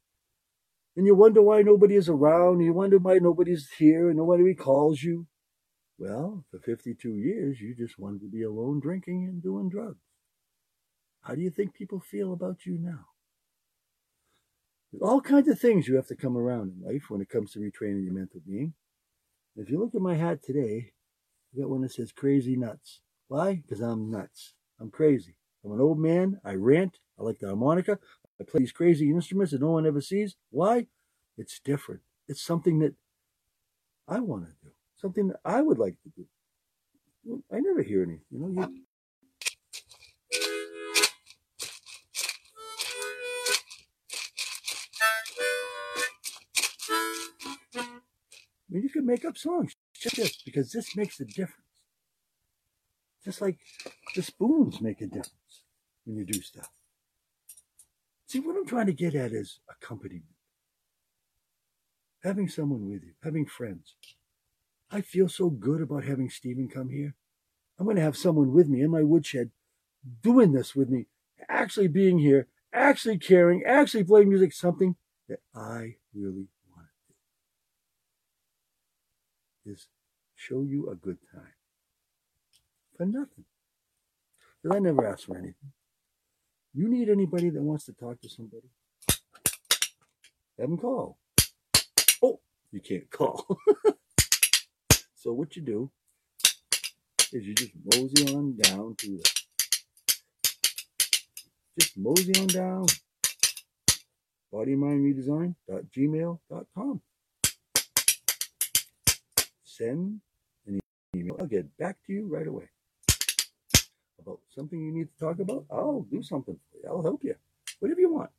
And 0.97 1.05
you 1.05 1.15
wonder 1.15 1.43
why 1.43 1.61
nobody 1.61 1.97
is 1.97 2.09
around. 2.09 2.55
And 2.55 2.65
You 2.65 2.73
wonder 2.73 2.97
why 2.97 3.19
nobody's 3.19 3.69
here 3.77 4.09
and 4.09 4.17
nobody 4.17 4.55
calls 4.55 5.03
you. 5.03 5.27
Well, 5.99 6.47
for 6.51 6.59
52 6.59 7.11
years, 7.11 7.61
you 7.61 7.75
just 7.75 7.99
wanted 7.99 8.23
to 8.23 8.31
be 8.31 8.43
alone 8.43 8.81
drinking 8.81 9.27
and 9.29 9.43
doing 9.43 9.69
drugs. 9.69 10.01
How 11.21 11.35
do 11.35 11.43
you 11.43 11.51
think 11.51 11.75
people 11.75 12.01
feel 12.01 12.33
about 12.33 12.65
you 12.65 12.79
now? 12.81 13.12
All 15.01 15.21
kinds 15.21 15.49
of 15.49 15.59
things 15.59 15.89
you 15.89 15.97
have 15.97 16.07
to 16.09 16.17
come 16.17 16.37
around 16.37 16.73
in 16.77 16.87
life 16.87 17.05
when 17.09 17.21
it 17.21 17.29
comes 17.29 17.53
to 17.53 17.59
retraining 17.59 18.05
your 18.05 18.13
mental 18.13 18.41
being. 18.47 18.75
If 19.57 19.71
you 19.71 19.79
look 19.79 19.95
at 19.95 20.03
my 20.03 20.17
hat 20.17 20.43
today, 20.43 20.93
I 21.55 21.61
got 21.61 21.71
one 21.71 21.83
that 21.83 21.93
says 21.93 22.13
crazy 22.13 22.57
nuts. 22.57 23.01
Why? 23.29 23.55
Because 23.55 23.81
I'm 23.81 24.11
nuts. 24.11 24.55
I'm 24.81 24.91
crazy. 24.91 25.37
I'm 25.65 25.73
an 25.73 25.81
old 25.81 25.99
man. 25.99 26.41
I 26.45 26.55
rant. 26.55 26.99
I 27.19 27.23
like 27.23 27.39
the 27.39 27.47
harmonica. 27.47 27.99
I 28.41 28.45
play 28.45 28.61
these 28.61 28.73
crazy 28.73 29.11
instruments 29.11 29.53
that 29.53 29.61
no 29.61 29.71
one 29.71 29.87
ever 29.87 30.01
sees. 30.01 30.37
Why? 30.51 30.87
It's 31.39 31.61
different. 31.61 32.03
It's 32.29 32.43
something 32.43 32.81
that 32.81 32.95
I 34.09 34.21
want 34.21 34.47
to 34.47 34.53
do. 34.63 34.73
Something 34.97 35.29
that 35.29 35.41
I 35.45 35.63
would 35.63 35.79
like 35.79 35.97
to 36.03 36.11
do. 36.17 36.27
I 37.53 37.61
never 37.61 37.83
hear 37.83 38.03
any. 38.03 38.21
You 38.31 38.39
know, 38.41 38.49
you, 38.49 38.85
mean, 48.73 48.83
you 48.83 48.89
can 48.89 49.07
make 49.07 49.25
up 49.25 49.37
songs 49.37 49.75
just 49.95 50.17
this 50.17 50.43
because 50.43 50.73
this 50.73 50.97
makes 50.97 51.21
a 51.21 51.25
difference. 51.25 51.59
Just 53.25 53.41
like 53.41 53.59
the 54.15 54.23
spoons 54.23 54.81
make 54.81 55.01
a 55.01 55.07
difference 55.07 55.65
when 56.05 56.17
you 56.17 56.25
do 56.25 56.41
stuff. 56.41 56.71
See, 58.27 58.41
what 58.41 58.57
I'm 58.57 58.67
trying 58.67 58.87
to 58.87 58.93
get 58.93 59.15
at 59.15 59.33
is 59.33 59.61
accompaniment. 59.71 60.25
Having 62.25 62.49
someone 62.49 62.89
with 62.89 63.03
you, 63.05 63.13
having 63.23 63.47
friends. 63.47 63.95
I 64.91 65.01
feel 65.01 65.29
so 65.29 65.51
good 65.51 65.81
about 65.81 66.05
having 66.05 66.31
Stephen 66.31 66.69
come 66.69 66.89
here. 66.89 67.15
I'm 67.79 67.87
going 67.87 67.97
to 67.97 68.03
have 68.03 68.17
someone 68.17 68.53
with 68.53 68.69
me 68.69 68.83
in 68.83 68.91
my 68.91 69.03
woodshed 69.03 69.51
doing 70.23 70.53
this 70.53 70.75
with 70.75 70.89
me, 70.89 71.07
actually 71.49 71.89
being 71.89 72.19
here, 72.19 72.49
actually 72.73 73.19
caring, 73.19 73.63
actually 73.65 74.05
playing 74.05 74.29
music, 74.29 74.53
something 74.53 74.97
that 75.29 75.41
I 75.55 75.97
really 76.15 76.49
want 76.71 76.87
to 76.87 77.09
do. 77.09 77.15
Is 79.65 79.87
show 80.35 80.63
you 80.63 80.91
a 80.91 80.97
good 80.97 81.19
time. 81.33 81.55
For 82.97 83.07
nothing. 83.07 83.45
Because 84.63 84.77
I 84.77 84.81
never 84.81 85.07
ask 85.07 85.27
for 85.27 85.37
anything. 85.37 85.73
You 86.75 86.89
need 86.89 87.09
anybody 87.09 87.51
that 87.51 87.63
wants 87.63 87.85
to 87.87 87.93
talk 87.93 88.21
to 88.23 88.29
somebody? 88.29 88.69
Have 90.59 90.69
them 90.69 90.79
call. 90.79 91.19
Oh, 92.23 92.41
you 92.73 92.81
can't 92.81 93.09
call. 93.11 93.47
so 95.15 95.33
what 95.33 95.55
you 95.57 95.63
do 95.63 95.91
is 97.33 97.47
you 97.47 97.55
just 97.55 97.73
mosey 97.95 98.35
on 98.35 98.57
down 98.57 98.97
to 98.99 99.19
the 99.19 99.31
just 101.79 101.97
mosey 101.97 102.33
on 102.41 102.49
down 102.49 102.87
bodymindredesign.gmail.com 104.53 107.01
send 109.77 110.21
an 110.67 110.81
email 111.17 111.37
i'll 111.41 111.47
get 111.47 111.77
back 111.79 111.97
to 112.07 112.13
you 112.13 112.27
right 112.27 112.47
away. 112.47 112.69
About 114.21 114.41
something 114.55 114.81
you 114.81 114.93
need 114.93 115.09
to 115.13 115.19
talk 115.19 115.39
about 115.41 115.65
i'll 115.71 116.07
do 116.11 116.23
something 116.23 116.59
for 116.71 116.79
you 116.79 116.89
i'll 116.89 117.03
help 117.03 117.25
you 117.25 117.35
whatever 117.81 118.01
you 118.01 118.13
want. 118.13 118.31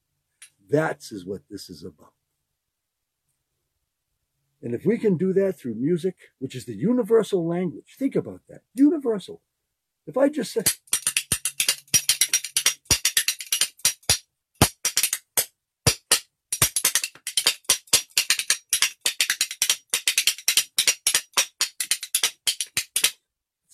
That's 0.70 1.12
is 1.12 1.26
what 1.26 1.42
this 1.50 1.70
is 1.70 1.84
about. 1.84 2.14
And 4.62 4.74
if 4.74 4.86
we 4.86 4.98
can 4.98 5.18
do 5.18 5.34
that 5.34 5.60
through 5.60 5.76
music 5.76 6.16
which 6.40 6.56
is 6.56 6.66
the 6.66 6.76
universal 6.76 7.46
language 7.48 7.96
think 7.98 8.16
about 8.16 8.42
that 8.50 8.62
universal. 8.74 9.42
If 10.06 10.18
i 10.18 10.30
just 10.30 10.54
say 10.54 10.64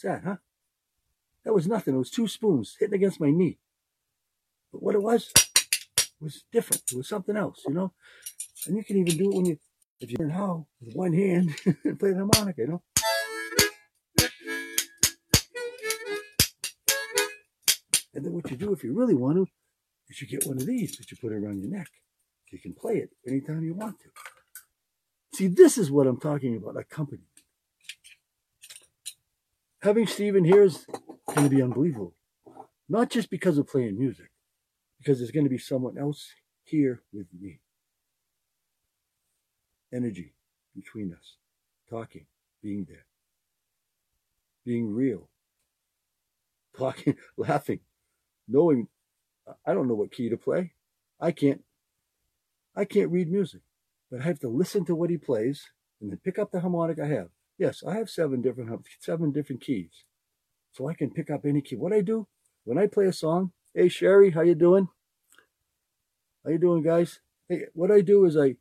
That, 0.03 0.23
huh? 0.23 0.37
That 1.43 1.53
was 1.53 1.67
nothing. 1.67 1.95
It 1.95 1.97
was 1.97 2.11
two 2.11 2.27
spoons 2.27 2.75
hitting 2.79 2.95
against 2.95 3.19
my 3.19 3.31
knee. 3.31 3.57
But 4.71 4.83
what 4.83 4.95
it 4.95 5.01
was, 5.01 5.31
was 6.19 6.43
different. 6.51 6.83
It 6.91 6.97
was 6.97 7.07
something 7.07 7.35
else, 7.35 7.63
you 7.67 7.73
know? 7.73 7.93
And 8.67 8.77
you 8.77 8.83
can 8.83 8.97
even 8.97 9.17
do 9.17 9.31
it 9.31 9.35
when 9.35 9.45
you, 9.45 9.59
if 9.99 10.11
you 10.11 10.17
learn 10.19 10.29
how, 10.29 10.67
with 10.81 10.95
one 10.95 11.13
hand 11.13 11.55
and 11.83 11.99
play 11.99 12.11
the 12.11 12.17
harmonica, 12.17 12.61
you 12.61 12.67
know? 12.67 12.81
And 18.13 18.25
then 18.25 18.33
what 18.33 18.49
you 18.51 18.57
do 18.57 18.73
if 18.73 18.83
you 18.83 18.93
really 18.93 19.15
want 19.15 19.37
to, 19.37 19.47
is 20.09 20.21
you 20.21 20.27
get 20.27 20.45
one 20.45 20.57
of 20.57 20.65
these 20.65 20.97
that 20.97 21.09
you 21.09 21.17
put 21.21 21.31
around 21.31 21.61
your 21.61 21.71
neck. 21.71 21.87
You 22.51 22.59
can 22.59 22.73
play 22.73 22.97
it 22.97 23.11
anytime 23.27 23.63
you 23.63 23.75
want 23.75 23.99
to. 23.99 24.09
See, 25.37 25.47
this 25.47 25.77
is 25.77 25.91
what 25.91 26.07
I'm 26.07 26.19
talking 26.19 26.57
about, 26.57 26.77
accompaniment 26.77 27.38
having 29.81 30.07
Stephen 30.07 30.43
here 30.43 30.63
is 30.63 30.85
going 31.35 31.49
to 31.49 31.55
be 31.55 31.61
unbelievable. 31.61 32.13
Not 32.87 33.09
just 33.09 33.29
because 33.29 33.57
of 33.57 33.67
playing 33.67 33.97
music, 33.97 34.31
because 34.97 35.19
there's 35.19 35.31
going 35.31 35.45
to 35.45 35.49
be 35.49 35.57
someone 35.57 35.97
else 35.97 36.27
here 36.63 37.03
with 37.13 37.27
me. 37.39 37.59
Energy 39.93 40.33
between 40.75 41.13
us, 41.13 41.37
talking, 41.89 42.25
being 42.61 42.85
there, 42.87 43.05
being 44.65 44.93
real, 44.93 45.29
talking, 46.77 47.15
laughing, 47.37 47.79
knowing 48.47 48.87
I 49.65 49.73
don't 49.73 49.87
know 49.87 49.95
what 49.95 50.11
key 50.11 50.29
to 50.29 50.37
play. 50.37 50.73
I 51.19 51.31
can't 51.31 51.63
I 52.75 52.85
can't 52.85 53.11
read 53.11 53.31
music, 53.31 53.61
but 54.11 54.21
I 54.21 54.23
have 54.23 54.39
to 54.39 54.47
listen 54.47 54.85
to 54.85 54.95
what 54.95 55.09
he 55.09 55.17
plays 55.17 55.71
and 55.99 56.11
then 56.11 56.19
pick 56.23 56.37
up 56.37 56.51
the 56.51 56.59
harmonic 56.59 56.99
I 56.99 57.07
have 57.07 57.29
Yes, 57.59 57.83
I 57.85 57.95
have 57.97 58.09
seven 58.09 58.41
different 58.41 58.85
seven 59.01 59.33
different 59.33 59.61
keys, 59.61 60.05
so 60.71 60.87
I 60.87 60.93
can 60.93 61.11
pick 61.11 61.29
up 61.29 61.45
any 61.45 61.61
key. 61.61 61.75
What 61.75 61.91
I 61.91 61.99
do 61.99 62.25
when 62.63 62.77
I 62.77 62.87
play 62.87 63.05
a 63.05 63.13
song, 63.13 63.51
hey 63.73 63.89
Sherry, 63.89 64.31
how 64.31 64.41
you 64.41 64.55
doing? 64.55 64.87
How 66.45 66.51
you 66.51 66.57
doing, 66.57 66.81
guys? 66.81 67.19
Hey, 67.49 67.65
what 67.73 67.91
I 67.91 67.99
do 67.99 68.23
is 68.23 68.37
I 68.37 68.55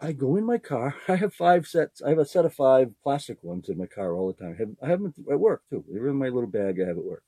I 0.00 0.12
go 0.12 0.36
in 0.36 0.44
my 0.46 0.56
car. 0.56 0.96
I 1.08 1.16
have 1.16 1.34
five 1.34 1.66
sets. 1.66 2.00
I 2.00 2.08
have 2.08 2.18
a 2.18 2.24
set 2.24 2.46
of 2.46 2.54
five 2.54 2.92
plastic 3.02 3.44
ones 3.44 3.68
in 3.68 3.76
my 3.76 3.86
car 3.86 4.14
all 4.14 4.32
the 4.32 4.42
time. 4.42 4.54
I 4.54 4.58
have, 4.58 4.70
I 4.82 4.88
have 4.88 5.02
them 5.02 5.14
at 5.30 5.38
work 5.38 5.62
too. 5.68 5.84
They're 5.86 6.08
in 6.08 6.16
my 6.16 6.28
little 6.28 6.50
bag 6.50 6.80
I 6.80 6.88
have 6.88 6.96
at 6.96 7.04
work. 7.04 7.24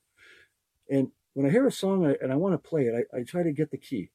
And 0.89 1.11
when 1.33 1.45
I 1.45 1.51
hear 1.51 1.67
a 1.67 1.71
song 1.71 2.11
and 2.19 2.33
I 2.33 2.35
want 2.37 2.53
to 2.53 2.69
play 2.69 2.87
it, 2.87 3.07
I, 3.13 3.19
I 3.19 3.23
try 3.23 3.43
to 3.43 3.51
get 3.51 3.69
the 3.69 3.77
key. 3.77 4.09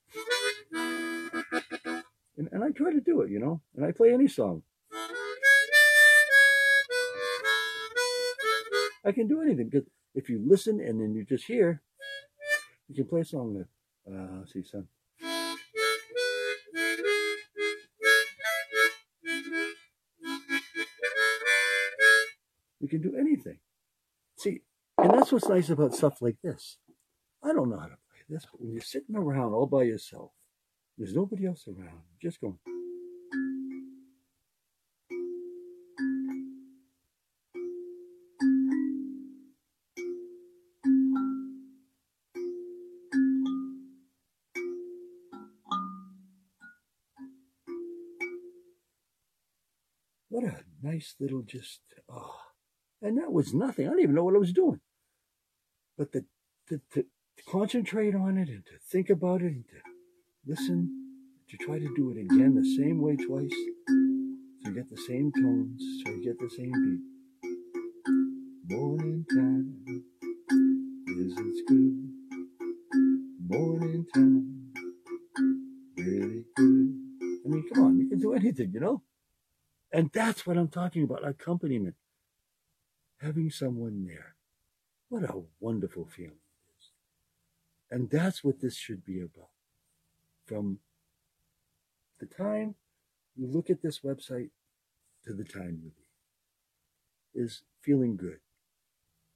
And, 2.36 2.48
and 2.50 2.64
I 2.64 2.70
try 2.70 2.90
to 2.90 3.00
do 3.00 3.20
it, 3.20 3.30
you 3.30 3.38
know. 3.38 3.60
And 3.76 3.84
I 3.86 3.92
play 3.92 4.12
any 4.12 4.26
song. 4.26 4.62
I 9.04 9.12
can 9.12 9.28
do 9.28 9.40
anything 9.40 9.68
because 9.70 9.88
if 10.14 10.28
you 10.28 10.42
listen 10.44 10.80
and 10.80 11.00
then 11.00 11.14
you 11.14 11.24
just 11.24 11.46
hear, 11.46 11.82
you 12.88 12.94
can 12.94 13.06
play 13.06 13.20
a 13.20 13.24
song 13.24 13.54
that, 13.54 14.12
uh, 14.12 14.44
see, 14.46 14.62
son. 14.62 14.88
You 22.80 22.88
can 22.88 23.02
do 23.02 23.14
anything. 23.18 23.58
See, 24.36 24.62
and 24.98 25.12
that's 25.12 25.32
what's 25.32 25.48
nice 25.48 25.70
about 25.70 25.94
stuff 25.94 26.20
like 26.20 26.36
this. 26.42 26.78
I 27.42 27.52
don't 27.52 27.70
know 27.70 27.78
how 27.78 27.86
to 27.86 27.96
play 28.10 28.20
this, 28.28 28.46
but 28.50 28.60
when 28.60 28.72
you're 28.72 28.80
sitting 28.82 29.16
around 29.16 29.52
all 29.52 29.66
by 29.66 29.84
yourself, 29.84 30.32
there's 30.98 31.14
nobody 31.14 31.46
else 31.46 31.66
around, 31.68 32.00
just 32.20 32.40
going. 32.40 32.58
What 50.30 50.44
a 50.44 50.64
nice 50.80 51.16
little 51.18 51.42
just, 51.42 51.80
oh. 52.08 52.36
And 53.02 53.18
that 53.18 53.32
was 53.32 53.52
nothing. 53.52 53.86
I 53.86 53.90
don't 53.90 54.00
even 54.00 54.14
know 54.14 54.22
what 54.22 54.36
I 54.36 54.38
was 54.38 54.52
doing. 54.52 54.80
But 55.98 56.12
the, 56.12 56.24
to, 56.68 56.80
to 56.92 57.04
concentrate 57.48 58.14
on 58.14 58.38
it 58.38 58.48
and 58.48 58.64
to 58.64 58.78
think 58.90 59.10
about 59.10 59.42
it 59.42 59.46
and 59.46 59.64
to 59.64 59.80
listen, 60.46 60.88
to 61.48 61.56
try 61.56 61.80
to 61.80 61.94
do 61.96 62.12
it 62.12 62.18
again 62.20 62.54
the 62.54 62.64
same 62.76 63.00
way 63.00 63.16
twice, 63.16 63.50
so 63.50 64.68
you 64.68 64.74
get 64.74 64.88
the 64.88 65.02
same 65.08 65.32
tones, 65.32 65.82
so 66.04 66.12
you 66.12 66.22
get 66.22 66.38
the 66.38 66.48
same 66.50 66.70
beat. 66.70 67.00
Morning 68.76 69.24
time 69.34 70.04
isn't 71.08 71.66
good. 71.66 72.08
Morning 73.48 74.06
time, 74.14 74.70
really 75.96 76.44
good. 76.54 76.94
I 77.44 77.48
mean, 77.48 77.64
come 77.74 77.84
on, 77.84 77.98
you 77.98 78.08
can 78.08 78.20
do 78.20 78.34
anything, 78.34 78.70
you 78.72 78.78
know? 78.78 79.02
And 79.92 80.10
that's 80.12 80.46
what 80.46 80.56
I'm 80.56 80.68
talking 80.68 81.04
about 81.04 81.26
accompaniment. 81.26 81.96
Having 83.20 83.50
someone 83.50 84.06
there. 84.06 84.34
What 85.08 85.24
a 85.24 85.42
wonderful 85.58 86.06
feeling 86.06 86.30
it 86.30 86.78
is. 86.78 86.90
And 87.90 88.10
that's 88.10 88.44
what 88.44 88.60
this 88.60 88.76
should 88.76 89.04
be 89.04 89.20
about. 89.20 89.50
From 90.46 90.78
the 92.20 92.26
time 92.26 92.76
you 93.36 93.46
look 93.46 93.70
at 93.70 93.82
this 93.82 94.00
website 94.00 94.50
to 95.24 95.32
the 95.32 95.44
time 95.44 95.80
you 95.82 95.90
leave 97.34 97.44
is 97.46 97.62
feeling 97.80 98.16
good 98.16 98.38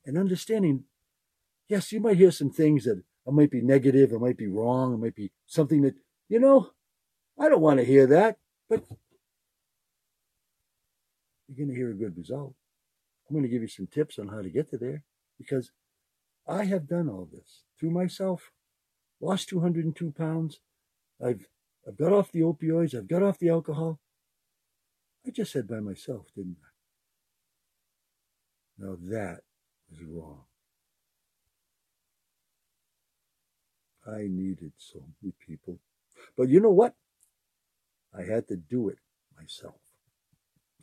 and 0.04 0.18
understanding 0.18 0.84
yes 1.68 1.92
you 1.92 2.00
might 2.00 2.16
hear 2.16 2.30
some 2.30 2.50
things 2.50 2.84
that 2.84 3.02
might 3.26 3.50
be 3.50 3.62
negative 3.62 4.12
it 4.12 4.20
might 4.20 4.36
be 4.36 4.46
wrong 4.46 4.94
it 4.94 4.98
might 4.98 5.14
be 5.14 5.30
something 5.46 5.82
that 5.82 5.94
you 6.28 6.38
know 6.38 6.70
i 7.38 7.48
don't 7.48 7.62
want 7.62 7.78
to 7.78 7.84
hear 7.84 8.06
that 8.06 8.36
but 8.68 8.84
you're 11.48 11.56
going 11.56 11.68
to 11.68 11.74
hear 11.74 11.90
a 11.90 11.94
good 11.94 12.16
result 12.16 12.54
i'm 13.28 13.34
going 13.34 13.42
to 13.42 13.48
give 13.48 13.62
you 13.62 13.68
some 13.68 13.86
tips 13.86 14.18
on 14.18 14.28
how 14.28 14.42
to 14.42 14.50
get 14.50 14.70
to 14.70 14.78
there 14.78 15.02
because 15.38 15.72
i 16.48 16.64
have 16.64 16.88
done 16.88 17.08
all 17.08 17.28
this 17.30 17.62
through 17.78 17.90
myself 17.90 18.50
lost 19.20 19.48
202 19.48 20.12
pounds 20.12 20.60
i've 21.24 21.46
I've 21.86 21.96
got 21.98 22.12
off 22.12 22.32
the 22.32 22.40
opioids. 22.40 22.94
I've 22.94 23.08
got 23.08 23.22
off 23.22 23.38
the 23.38 23.50
alcohol. 23.50 24.00
I 25.26 25.30
just 25.30 25.52
said 25.52 25.68
by 25.68 25.80
myself, 25.80 26.26
didn't 26.34 26.56
I? 28.78 28.84
Now 28.84 28.96
that 29.10 29.40
was 29.90 30.00
wrong. 30.02 30.44
I 34.06 34.26
needed 34.28 34.72
so 34.76 35.02
many 35.22 35.32
people. 35.46 35.78
But 36.36 36.48
you 36.48 36.60
know 36.60 36.70
what? 36.70 36.94
I 38.16 38.22
had 38.22 38.48
to 38.48 38.56
do 38.56 38.88
it 38.88 38.98
myself. 39.36 39.80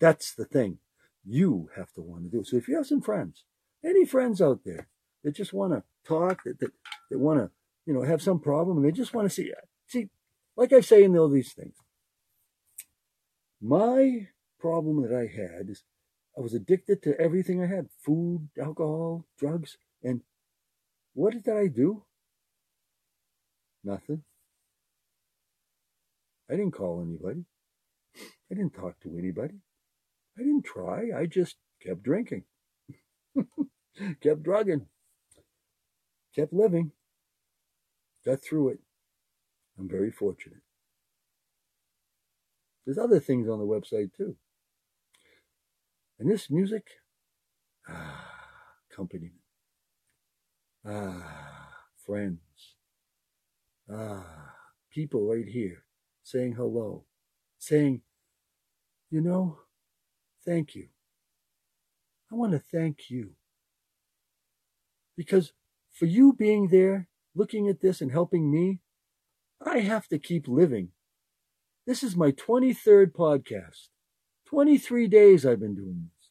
That's 0.01 0.33
the 0.33 0.45
thing. 0.45 0.79
You 1.23 1.69
have 1.77 1.93
to 1.93 2.01
want 2.01 2.23
to 2.23 2.29
do 2.29 2.41
it. 2.41 2.47
So 2.47 2.57
if 2.57 2.67
you 2.67 2.75
have 2.75 2.87
some 2.87 3.01
friends, 3.01 3.45
any 3.85 4.03
friends 4.03 4.41
out 4.41 4.61
there 4.65 4.87
that 5.23 5.35
just 5.35 5.53
want 5.53 5.73
to 5.73 5.83
talk, 6.05 6.43
that, 6.43 6.59
that, 6.59 6.71
that 7.11 7.19
want 7.19 7.39
to, 7.39 7.51
you 7.85 7.93
know, 7.93 8.01
have 8.01 8.21
some 8.21 8.39
problem 8.39 8.77
and 8.77 8.85
they 8.85 8.91
just 8.91 9.13
want 9.13 9.29
to 9.29 9.33
see, 9.33 9.53
see, 9.87 10.09
like 10.57 10.73
I 10.73 10.81
say 10.81 11.03
in 11.03 11.15
all 11.15 11.29
these 11.29 11.53
things, 11.53 11.75
my 13.61 14.27
problem 14.59 15.03
that 15.03 15.15
I 15.15 15.27
had 15.27 15.69
is 15.69 15.83
I 16.35 16.41
was 16.41 16.55
addicted 16.55 17.03
to 17.03 17.19
everything 17.19 17.61
I 17.61 17.67
had 17.67 17.89
food, 18.03 18.49
alcohol, 18.59 19.27
drugs. 19.37 19.77
And 20.03 20.21
what 21.13 21.33
did 21.33 21.47
I 21.47 21.67
do? 21.67 22.05
Nothing. 23.83 24.23
I 26.49 26.53
didn't 26.55 26.71
call 26.71 27.03
anybody. 27.05 27.45
I 28.51 28.55
didn't 28.55 28.73
talk 28.73 28.99
to 29.01 29.15
anybody. 29.17 29.59
I 30.37 30.41
didn't 30.41 30.65
try. 30.65 31.09
I 31.15 31.25
just 31.25 31.57
kept 31.85 32.03
drinking, 32.03 32.43
kept 34.21 34.43
drugging, 34.43 34.87
kept 36.35 36.53
living, 36.53 36.91
got 38.25 38.43
through 38.43 38.69
it. 38.69 38.79
I'm 39.77 39.89
very 39.89 40.11
fortunate. 40.11 40.61
There's 42.85 42.97
other 42.97 43.19
things 43.19 43.47
on 43.47 43.59
the 43.59 43.65
website 43.65 44.13
too. 44.15 44.35
And 46.19 46.29
this 46.29 46.49
music, 46.49 46.87
ah, 47.89 48.27
accompaniment, 48.91 49.33
ah, 50.85 51.73
friends, 52.05 52.39
ah, 53.91 54.53
people 54.91 55.27
right 55.27 55.47
here 55.47 55.83
saying 56.23 56.53
hello, 56.53 57.05
saying, 57.57 58.01
you 59.09 59.21
know, 59.21 59.57
thank 60.45 60.75
you. 60.75 60.87
I 62.31 62.35
want 62.35 62.53
to 62.53 62.59
thank 62.59 63.09
you. 63.09 63.31
Because 65.17 65.53
for 65.91 66.05
you 66.05 66.33
being 66.33 66.69
there, 66.69 67.07
looking 67.35 67.67
at 67.67 67.81
this 67.81 68.01
and 68.01 68.11
helping 68.11 68.51
me, 68.51 68.79
I 69.63 69.79
have 69.79 70.07
to 70.07 70.17
keep 70.17 70.47
living. 70.47 70.89
This 71.85 72.03
is 72.03 72.15
my 72.15 72.31
23rd 72.31 73.11
podcast. 73.11 73.89
23 74.47 75.07
days 75.07 75.45
I've 75.45 75.59
been 75.59 75.75
doing 75.75 76.09
this. 76.09 76.29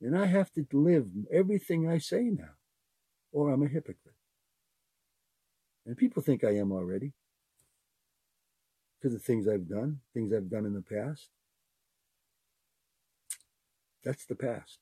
And 0.00 0.18
I 0.18 0.26
have 0.26 0.52
to 0.52 0.66
live 0.72 1.08
everything 1.32 1.88
I 1.88 1.98
say 1.98 2.22
now, 2.22 2.54
or 3.30 3.50
I'm 3.50 3.62
a 3.62 3.68
hypocrite. 3.68 4.16
And 5.86 5.96
people 5.96 6.22
think 6.22 6.44
I 6.44 6.56
am 6.56 6.72
already 6.72 7.12
because 9.00 9.14
of 9.14 9.22
things 9.22 9.48
I've 9.48 9.68
done, 9.68 10.00
things 10.14 10.32
I've 10.32 10.50
done 10.50 10.64
in 10.64 10.74
the 10.74 10.82
past. 10.82 11.28
That's 14.04 14.26
the 14.26 14.34
past. 14.34 14.78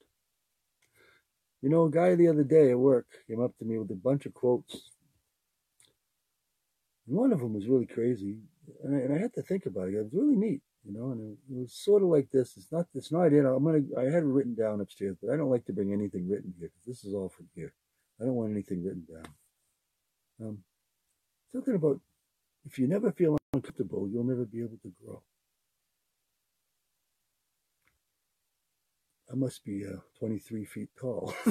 You 1.62 1.68
know, 1.68 1.84
a 1.84 1.90
guy 1.90 2.14
the 2.14 2.28
other 2.28 2.44
day 2.44 2.70
at 2.70 2.78
work 2.78 3.06
came 3.26 3.42
up 3.42 3.56
to 3.58 3.64
me 3.64 3.78
with 3.78 3.90
a 3.90 3.94
bunch 3.94 4.24
of 4.26 4.32
quotes 4.32 4.90
one 7.10 7.32
of 7.32 7.40
them 7.40 7.54
was 7.54 7.66
really 7.66 7.86
crazy, 7.86 8.38
and 8.84 8.94
I, 8.94 8.98
and 9.00 9.14
I 9.14 9.18
had 9.18 9.34
to 9.34 9.42
think 9.42 9.66
about 9.66 9.88
it. 9.88 9.94
It 9.94 10.04
was 10.04 10.14
really 10.14 10.36
neat, 10.36 10.62
you 10.84 10.92
know, 10.92 11.10
and 11.10 11.32
it, 11.32 11.38
was 11.48 11.74
sort 11.74 12.02
of 12.02 12.08
like 12.08 12.30
this. 12.30 12.56
It's 12.56 12.70
not, 12.70 12.86
it's 12.94 13.10
not 13.10 13.32
in. 13.32 13.46
I'm 13.46 13.64
gonna. 13.64 13.82
I 13.98 14.04
had 14.04 14.22
it 14.22 14.26
written 14.26 14.54
down 14.54 14.80
upstairs, 14.80 15.16
but 15.20 15.32
I 15.32 15.36
don't 15.36 15.50
like 15.50 15.64
to 15.66 15.72
bring 15.72 15.92
anything 15.92 16.28
written 16.28 16.54
here 16.58 16.68
because 16.68 16.86
this 16.86 17.04
is 17.04 17.14
all 17.14 17.28
from 17.28 17.48
here. 17.54 17.74
I 18.20 18.24
don't 18.24 18.34
want 18.34 18.52
anything 18.52 18.84
written 18.84 19.06
down. 19.12 20.48
Um, 20.48 20.58
something 21.52 21.74
about 21.74 22.00
if 22.64 22.78
you 22.78 22.86
never 22.86 23.10
feel 23.10 23.36
uncomfortable, 23.52 24.08
you'll 24.08 24.24
never 24.24 24.44
be 24.44 24.60
able 24.60 24.78
to 24.82 24.92
grow. 25.04 25.22
I 29.30 29.36
must 29.36 29.64
be 29.64 29.84
uh, 29.86 30.00
23 30.18 30.64
feet 30.64 30.88
tall. 30.98 31.34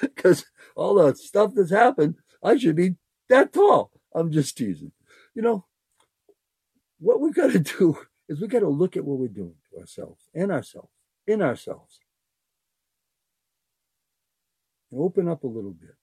Because 0.00 0.44
all 0.76 0.94
the 0.94 1.14
stuff 1.14 1.52
that's 1.54 1.70
happened, 1.70 2.16
I 2.42 2.56
should 2.56 2.76
be 2.76 2.96
that 3.28 3.52
tall. 3.52 3.90
I'm 4.14 4.30
just 4.30 4.56
teasing. 4.56 4.92
You 5.34 5.42
know, 5.42 5.66
what 6.98 7.20
we've 7.20 7.34
got 7.34 7.52
to 7.52 7.58
do 7.78 7.96
is 8.28 8.40
we've 8.40 8.50
got 8.50 8.60
to 8.60 8.68
look 8.68 8.96
at 8.96 9.04
what 9.04 9.18
we're 9.18 9.28
doing 9.28 9.54
to 9.70 9.80
ourselves 9.80 10.28
and 10.34 10.52
ourselves, 10.52 10.90
in 11.26 11.42
ourselves. 11.42 12.00
And 14.90 15.00
open 15.00 15.28
up 15.28 15.44
a 15.44 15.48
little 15.48 15.72
bit 15.72 15.96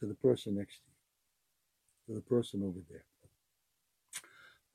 to 0.00 0.06
the 0.06 0.14
person 0.14 0.56
next 0.56 0.76
to 0.76 0.90
you, 2.08 2.14
to 2.14 2.20
the 2.20 2.26
person 2.26 2.62
over 2.62 2.80
there. 2.88 3.04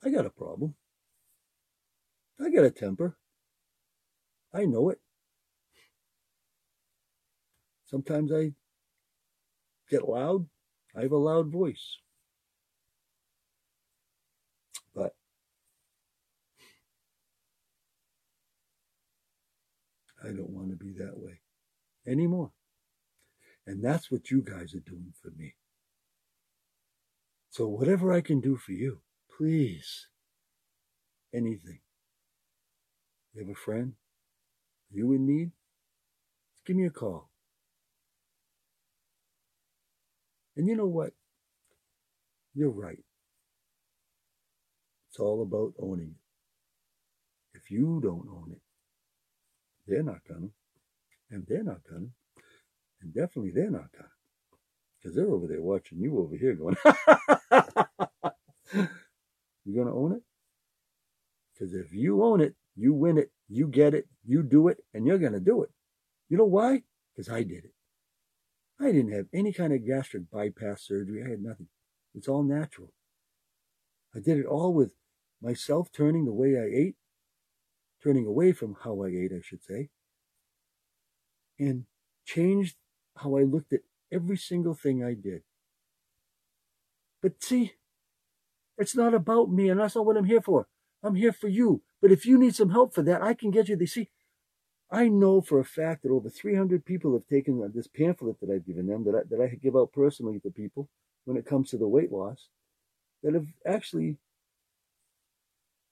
I 0.04 0.10
got 0.10 0.26
a 0.26 0.30
problem. 0.30 0.74
I 2.42 2.48
got 2.48 2.64
a 2.64 2.70
temper. 2.70 3.16
I 4.54 4.64
know 4.64 4.88
it. 4.88 4.98
Sometimes 7.84 8.32
I 8.32 8.52
get 9.90 10.08
loud. 10.08 10.46
I 10.96 11.02
have 11.02 11.12
a 11.12 11.16
loud 11.16 11.50
voice. 11.52 11.98
But 14.94 15.14
I 20.24 20.28
don't 20.28 20.50
want 20.50 20.70
to 20.70 20.76
be 20.76 20.92
that 20.98 21.18
way 21.18 21.40
anymore. 22.06 22.52
And 23.66 23.84
that's 23.84 24.10
what 24.10 24.30
you 24.30 24.42
guys 24.42 24.74
are 24.74 24.80
doing 24.80 25.12
for 25.22 25.30
me. 25.36 25.54
So 27.50 27.68
whatever 27.68 28.12
I 28.12 28.20
can 28.20 28.40
do 28.40 28.56
for 28.56 28.72
you, 28.72 29.02
please, 29.36 30.06
anything. 31.34 31.80
You 33.34 33.42
have 33.42 33.50
a 33.50 33.54
friend? 33.54 33.94
You 34.90 35.12
in 35.12 35.26
need? 35.26 35.52
Just 36.54 36.66
Give 36.66 36.76
me 36.76 36.86
a 36.86 36.90
call. 36.90 37.30
And 40.56 40.66
you 40.66 40.76
know 40.76 40.86
what? 40.86 41.12
You're 42.54 42.70
right. 42.70 43.04
It's 45.08 45.18
all 45.20 45.42
about 45.42 45.74
owning 45.80 46.14
it. 46.14 47.58
If 47.58 47.70
you 47.70 48.00
don't 48.02 48.28
own 48.28 48.50
it, 48.52 48.60
they're 49.86 50.02
not 50.02 50.20
gonna. 50.28 50.48
And 51.30 51.46
they're 51.48 51.64
not 51.64 51.80
gonna. 51.88 52.08
And 53.00 53.14
definitely 53.14 53.52
they're 53.54 53.70
not 53.70 53.92
gonna. 53.92 54.08
Because 55.00 55.16
they're 55.16 55.30
over 55.30 55.46
there 55.46 55.62
watching 55.62 55.98
you 56.00 56.18
over 56.18 56.36
here 56.36 56.54
going, 56.54 56.76
You're 59.64 59.84
gonna 59.84 59.96
own 59.96 60.12
it? 60.12 60.22
Because 61.54 61.74
if 61.74 61.92
you 61.92 62.22
own 62.22 62.40
it, 62.40 62.54
you 62.80 62.94
win 62.94 63.18
it, 63.18 63.30
you 63.48 63.68
get 63.68 63.92
it, 63.94 64.06
you 64.24 64.42
do 64.42 64.68
it, 64.68 64.78
and 64.94 65.06
you're 65.06 65.18
gonna 65.18 65.38
do 65.40 65.62
it. 65.62 65.70
You 66.30 66.38
know 66.38 66.46
why? 66.46 66.82
Because 67.14 67.28
I 67.28 67.42
did 67.42 67.64
it. 67.64 67.74
I 68.80 68.86
didn't 68.92 69.12
have 69.12 69.26
any 69.34 69.52
kind 69.52 69.74
of 69.74 69.86
gastric 69.86 70.30
bypass 70.30 70.86
surgery. 70.86 71.22
I 71.22 71.28
had 71.28 71.42
nothing. 71.42 71.66
It's 72.14 72.26
all 72.26 72.42
natural. 72.42 72.94
I 74.16 74.20
did 74.20 74.38
it 74.38 74.46
all 74.46 74.72
with 74.72 74.92
myself 75.42 75.92
turning 75.92 76.24
the 76.24 76.32
way 76.32 76.56
I 76.56 76.64
ate, 76.74 76.96
turning 78.02 78.26
away 78.26 78.52
from 78.52 78.76
how 78.82 79.02
I 79.02 79.08
ate, 79.08 79.32
I 79.36 79.42
should 79.42 79.62
say, 79.62 79.90
and 81.58 81.84
changed 82.24 82.76
how 83.16 83.36
I 83.36 83.42
looked 83.42 83.74
at 83.74 83.80
every 84.10 84.38
single 84.38 84.74
thing 84.74 85.04
I 85.04 85.12
did. 85.12 85.42
But 87.20 87.42
see, 87.42 87.74
it's 88.78 88.96
not 88.96 89.12
about 89.12 89.50
me, 89.50 89.68
and 89.68 89.78
that's 89.78 89.94
not 89.94 90.06
what 90.06 90.16
I'm 90.16 90.24
here 90.24 90.40
for. 90.40 90.66
I'm 91.02 91.14
here 91.14 91.32
for 91.32 91.48
you. 91.48 91.82
But 92.00 92.12
if 92.12 92.24
you 92.24 92.38
need 92.38 92.54
some 92.54 92.70
help 92.70 92.94
for 92.94 93.02
that, 93.02 93.22
I 93.22 93.34
can 93.34 93.50
get 93.50 93.68
you. 93.68 93.76
They 93.76 93.86
see, 93.86 94.08
I 94.90 95.08
know 95.08 95.40
for 95.40 95.60
a 95.60 95.64
fact 95.64 96.02
that 96.02 96.10
over 96.10 96.28
300 96.28 96.84
people 96.84 97.12
have 97.12 97.26
taken 97.26 97.62
uh, 97.62 97.68
this 97.72 97.86
pamphlet 97.86 98.40
that 98.40 98.50
I've 98.50 98.66
given 98.66 98.86
them, 98.86 99.04
that 99.04 99.14
I, 99.14 99.20
that 99.30 99.40
I 99.40 99.54
give 99.54 99.76
out 99.76 99.92
personally 99.92 100.40
to 100.40 100.50
people 100.50 100.88
when 101.24 101.36
it 101.36 101.46
comes 101.46 101.70
to 101.70 101.78
the 101.78 101.88
weight 101.88 102.10
loss. 102.10 102.48
that 103.22 103.34
have 103.34 103.46
actually 103.66 104.16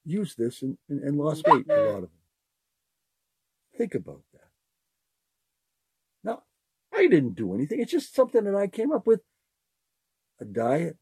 used 0.05 0.39
this 0.39 0.63
and, 0.63 0.79
and, 0.89 1.03
and 1.03 1.19
lost 1.19 1.47
weight, 1.47 1.67
a 1.69 1.77
lot 1.77 1.97
of 1.97 2.01
them. 2.03 2.11
Think 3.77 3.95
about 3.95 4.23
that. 4.33 4.49
Now, 6.25 6.43
I 6.93 7.07
didn't 7.07 7.37
do 7.37 7.55
anything. 7.55 7.81
It's 7.81 7.93
just 7.93 8.15
something 8.15 8.43
that 8.45 8.55
I 8.55 8.67
came 8.67 8.91
up 8.91 9.07
with. 9.07 9.21
A 10.41 10.45
diet 10.45 10.97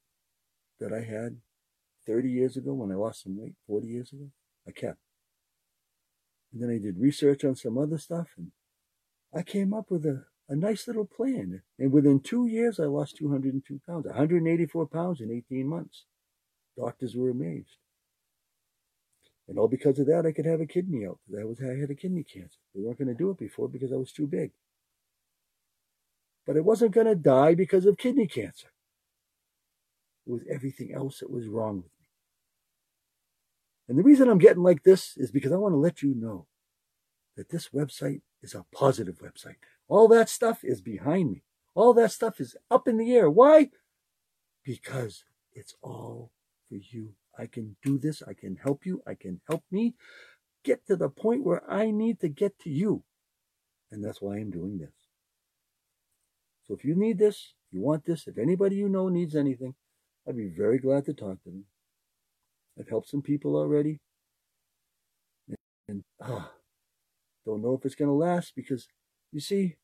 that 0.80 0.92
I 0.92 1.00
had 1.00 1.36
30 2.06 2.30
years 2.30 2.56
ago 2.56 2.72
when 2.72 2.90
I 2.90 2.94
lost 2.94 3.22
some 3.22 3.38
weight, 3.38 3.54
40 3.66 3.86
years 3.86 4.12
ago, 4.12 4.30
I 4.66 4.72
kept. 4.72 4.98
And 6.52 6.62
then 6.62 6.70
I 6.70 6.78
did 6.78 6.98
research 6.98 7.44
on 7.44 7.54
some 7.54 7.78
other 7.78 7.98
stuff 7.98 8.28
and 8.36 8.52
I 9.34 9.42
came 9.42 9.74
up 9.74 9.90
with 9.90 10.06
a, 10.06 10.24
a 10.48 10.56
nice 10.56 10.86
little 10.86 11.04
plan. 11.04 11.62
And 11.78 11.92
within 11.92 12.20
two 12.20 12.46
years, 12.46 12.80
I 12.80 12.84
lost 12.84 13.16
202 13.16 13.80
pounds, 13.86 14.06
184 14.06 14.86
pounds 14.86 15.20
in 15.20 15.30
18 15.30 15.66
months. 15.68 16.04
Doctors 16.76 17.14
were 17.14 17.30
amazed. 17.30 17.76
And 19.48 19.58
all 19.58 19.68
because 19.68 19.98
of 19.98 20.06
that, 20.06 20.26
I 20.26 20.32
could 20.32 20.46
have 20.46 20.60
a 20.60 20.66
kidney 20.66 21.06
out 21.06 21.18
I 21.38 21.44
was 21.44 21.60
I 21.60 21.78
had 21.78 21.90
a 21.90 21.94
kidney 21.94 22.24
cancer. 22.24 22.58
They 22.74 22.80
weren't 22.80 22.98
going 22.98 23.08
to 23.08 23.14
do 23.14 23.30
it 23.30 23.38
before 23.38 23.68
because 23.68 23.92
I 23.92 23.96
was 23.96 24.12
too 24.12 24.26
big. 24.26 24.52
But 26.46 26.56
I 26.56 26.60
wasn't 26.60 26.92
going 26.92 27.06
to 27.06 27.14
die 27.14 27.54
because 27.54 27.86
of 27.86 27.98
kidney 27.98 28.26
cancer. 28.26 28.68
It 30.26 30.32
was 30.32 30.42
everything 30.50 30.92
else 30.92 31.20
that 31.20 31.30
was 31.30 31.46
wrong 31.46 31.76
with 31.76 31.84
me. 31.84 31.95
And 33.88 33.98
the 33.98 34.02
reason 34.02 34.28
I'm 34.28 34.38
getting 34.38 34.62
like 34.62 34.82
this 34.82 35.16
is 35.16 35.30
because 35.30 35.52
I 35.52 35.56
want 35.56 35.72
to 35.72 35.78
let 35.78 36.02
you 36.02 36.14
know 36.14 36.46
that 37.36 37.50
this 37.50 37.68
website 37.68 38.22
is 38.42 38.54
a 38.54 38.64
positive 38.72 39.18
website. 39.18 39.56
All 39.88 40.08
that 40.08 40.28
stuff 40.28 40.64
is 40.64 40.80
behind 40.80 41.30
me. 41.30 41.42
All 41.74 41.94
that 41.94 42.10
stuff 42.10 42.40
is 42.40 42.56
up 42.70 42.88
in 42.88 42.96
the 42.96 43.14
air. 43.14 43.30
Why? 43.30 43.70
Because 44.64 45.24
it's 45.52 45.74
all 45.82 46.32
for 46.68 46.76
you. 46.76 47.12
I 47.38 47.46
can 47.46 47.76
do 47.82 47.98
this. 47.98 48.22
I 48.26 48.32
can 48.32 48.56
help 48.56 48.86
you. 48.86 49.02
I 49.06 49.14
can 49.14 49.40
help 49.48 49.62
me 49.70 49.94
get 50.64 50.86
to 50.86 50.96
the 50.96 51.08
point 51.08 51.44
where 51.44 51.62
I 51.70 51.90
need 51.90 52.20
to 52.20 52.28
get 52.28 52.58
to 52.60 52.70
you. 52.70 53.04
And 53.90 54.04
that's 54.04 54.20
why 54.20 54.36
I'm 54.36 54.50
doing 54.50 54.78
this. 54.78 54.94
So 56.66 56.74
if 56.74 56.84
you 56.84 56.96
need 56.96 57.18
this, 57.18 57.54
you 57.70 57.80
want 57.80 58.04
this, 58.04 58.26
if 58.26 58.38
anybody 58.38 58.76
you 58.76 58.88
know 58.88 59.08
needs 59.08 59.36
anything, 59.36 59.74
I'd 60.28 60.36
be 60.36 60.48
very 60.48 60.78
glad 60.78 61.04
to 61.04 61.14
talk 61.14 61.42
to 61.44 61.50
them. 61.50 61.64
I've 62.78 62.88
helped 62.88 63.08
some 63.08 63.22
people 63.22 63.56
already. 63.56 64.00
And, 65.48 65.56
and 65.88 66.04
ah, 66.22 66.52
don't 67.44 67.62
know 67.62 67.74
if 67.74 67.84
it's 67.84 67.94
going 67.94 68.08
to 68.08 68.14
last 68.14 68.52
because, 68.54 68.88
you 69.32 69.40
see, 69.40 69.76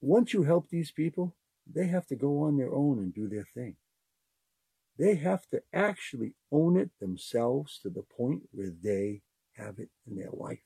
once 0.00 0.32
you 0.32 0.42
help 0.42 0.68
these 0.68 0.90
people, 0.90 1.34
they 1.66 1.86
have 1.86 2.06
to 2.08 2.16
go 2.16 2.42
on 2.42 2.56
their 2.56 2.72
own 2.72 2.98
and 2.98 3.14
do 3.14 3.28
their 3.28 3.46
thing. 3.54 3.76
They 4.98 5.14
have 5.16 5.48
to 5.50 5.62
actually 5.72 6.34
own 6.50 6.76
it 6.76 6.90
themselves 7.00 7.78
to 7.82 7.88
the 7.88 8.02
point 8.02 8.42
where 8.52 8.70
they 8.70 9.22
have 9.56 9.78
it 9.78 9.88
in 10.06 10.16
their 10.16 10.30
life. 10.32 10.62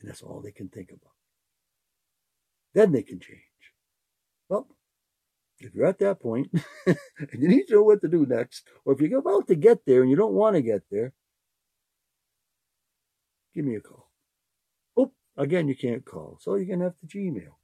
And 0.00 0.10
that's 0.10 0.22
all 0.22 0.40
they 0.40 0.52
can 0.52 0.68
think 0.68 0.90
about. 0.90 1.14
Then 2.74 2.92
they 2.92 3.02
can 3.02 3.18
change. 3.18 3.40
Well, 4.48 4.68
if 5.58 5.74
you're 5.74 5.86
at 5.86 5.98
that 5.98 6.20
point 6.20 6.50
and 6.86 6.96
you 7.38 7.48
need 7.48 7.66
to 7.68 7.74
know 7.74 7.82
what 7.82 8.00
to 8.02 8.08
do 8.08 8.26
next, 8.26 8.64
or 8.84 8.92
if 8.92 9.00
you're 9.00 9.18
about 9.18 9.46
to 9.48 9.54
get 9.54 9.84
there 9.86 10.02
and 10.02 10.10
you 10.10 10.16
don't 10.16 10.34
want 10.34 10.56
to 10.56 10.62
get 10.62 10.82
there, 10.90 11.12
give 13.54 13.64
me 13.64 13.76
a 13.76 13.80
call. 13.80 14.10
Oh, 14.96 15.12
again, 15.36 15.68
you 15.68 15.76
can't 15.76 16.04
call. 16.04 16.38
So 16.40 16.54
you're 16.54 16.66
going 16.66 16.80
to 16.80 16.86
have 16.86 16.98
to 17.00 17.06
Gmail. 17.06 17.54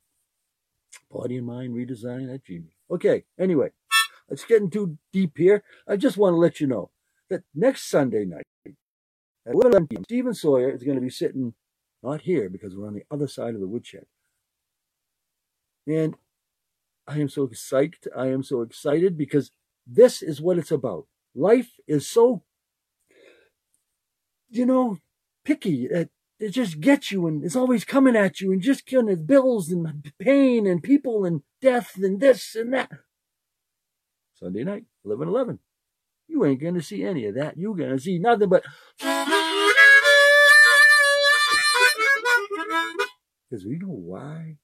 Body 1.10 1.36
and 1.36 1.46
mind 1.46 1.74
redesign 1.74 2.32
at 2.32 2.44
Gmail. 2.44 2.72
Okay, 2.90 3.24
anyway, 3.38 3.70
it's 4.28 4.44
getting 4.44 4.70
too 4.70 4.98
deep 5.12 5.36
here. 5.36 5.62
I 5.88 5.96
just 5.96 6.16
want 6.16 6.34
to 6.34 6.38
let 6.38 6.60
you 6.60 6.66
know 6.66 6.90
that 7.30 7.42
next 7.54 7.88
Sunday 7.90 8.24
night 8.24 8.44
at 8.66 9.54
11 9.54 9.88
p.m., 9.88 10.04
Stephen 10.04 10.34
Sawyer 10.34 10.70
is 10.70 10.82
going 10.82 10.96
to 10.96 11.02
be 11.02 11.10
sitting 11.10 11.54
not 12.02 12.22
here 12.22 12.48
because 12.48 12.74
we're 12.74 12.86
on 12.86 12.94
the 12.94 13.04
other 13.10 13.28
side 13.28 13.54
of 13.54 13.60
the 13.60 13.66
woodshed. 13.66 14.04
And 15.86 16.14
I 17.06 17.18
am 17.18 17.28
so 17.28 17.48
psyched. 17.48 18.06
I 18.16 18.28
am 18.28 18.42
so 18.42 18.62
excited 18.62 19.16
because 19.16 19.50
this 19.86 20.22
is 20.22 20.40
what 20.40 20.58
it's 20.58 20.70
about. 20.70 21.06
Life 21.34 21.72
is 21.86 22.08
so, 22.08 22.42
you 24.50 24.66
know, 24.66 24.98
picky. 25.44 25.86
It, 25.86 26.10
it 26.38 26.50
just 26.50 26.80
gets 26.80 27.10
you 27.10 27.26
and 27.26 27.44
it's 27.44 27.56
always 27.56 27.84
coming 27.84 28.16
at 28.16 28.40
you 28.40 28.52
and 28.52 28.60
just 28.62 28.86
kind 28.86 29.08
of 29.08 29.26
bills 29.26 29.70
and 29.70 30.12
pain 30.18 30.66
and 30.66 30.82
people 30.82 31.24
and 31.24 31.42
death 31.60 31.96
and 31.96 32.20
this 32.20 32.54
and 32.54 32.72
that. 32.74 32.90
Sunday 34.34 34.64
night, 34.64 34.84
11 35.04 35.28
11. 35.28 35.58
You 36.28 36.44
ain't 36.44 36.60
going 36.60 36.74
to 36.74 36.82
see 36.82 37.04
any 37.04 37.26
of 37.26 37.34
that. 37.34 37.56
You're 37.56 37.76
going 37.76 37.90
to 37.90 38.00
see 38.00 38.18
nothing 38.18 38.48
but. 38.48 38.64
Because 43.50 43.66
we 43.66 43.76
know 43.76 43.88
why. 43.88 44.56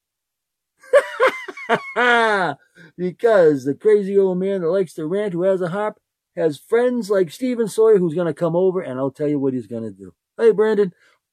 because 2.97 3.65
the 3.65 3.75
crazy 3.75 4.19
old 4.19 4.39
man 4.39 4.63
that 4.63 4.69
likes 4.69 4.95
to 4.95 5.07
rant 5.07 5.33
who 5.33 5.43
has 5.43 5.61
a 5.61 5.69
harp 5.69 5.99
has 6.37 6.59
friends 6.59 7.11
like 7.11 7.31
Stephen 7.31 7.69
Sawyer 7.69 7.99
who's 7.99 8.15
going 8.15 8.27
to 8.27 8.35
come 8.35 8.55
over 8.55 8.81
and 8.81 8.99
I'll 8.99 9.11
tell 9.11 9.29
you 9.29 9.39
what 9.39 9.55
he's 9.55 9.67
going 9.67 9.83
to 9.83 9.91
do. 9.91 10.15
Hey, 10.37 10.53
Brandon, 10.53 10.93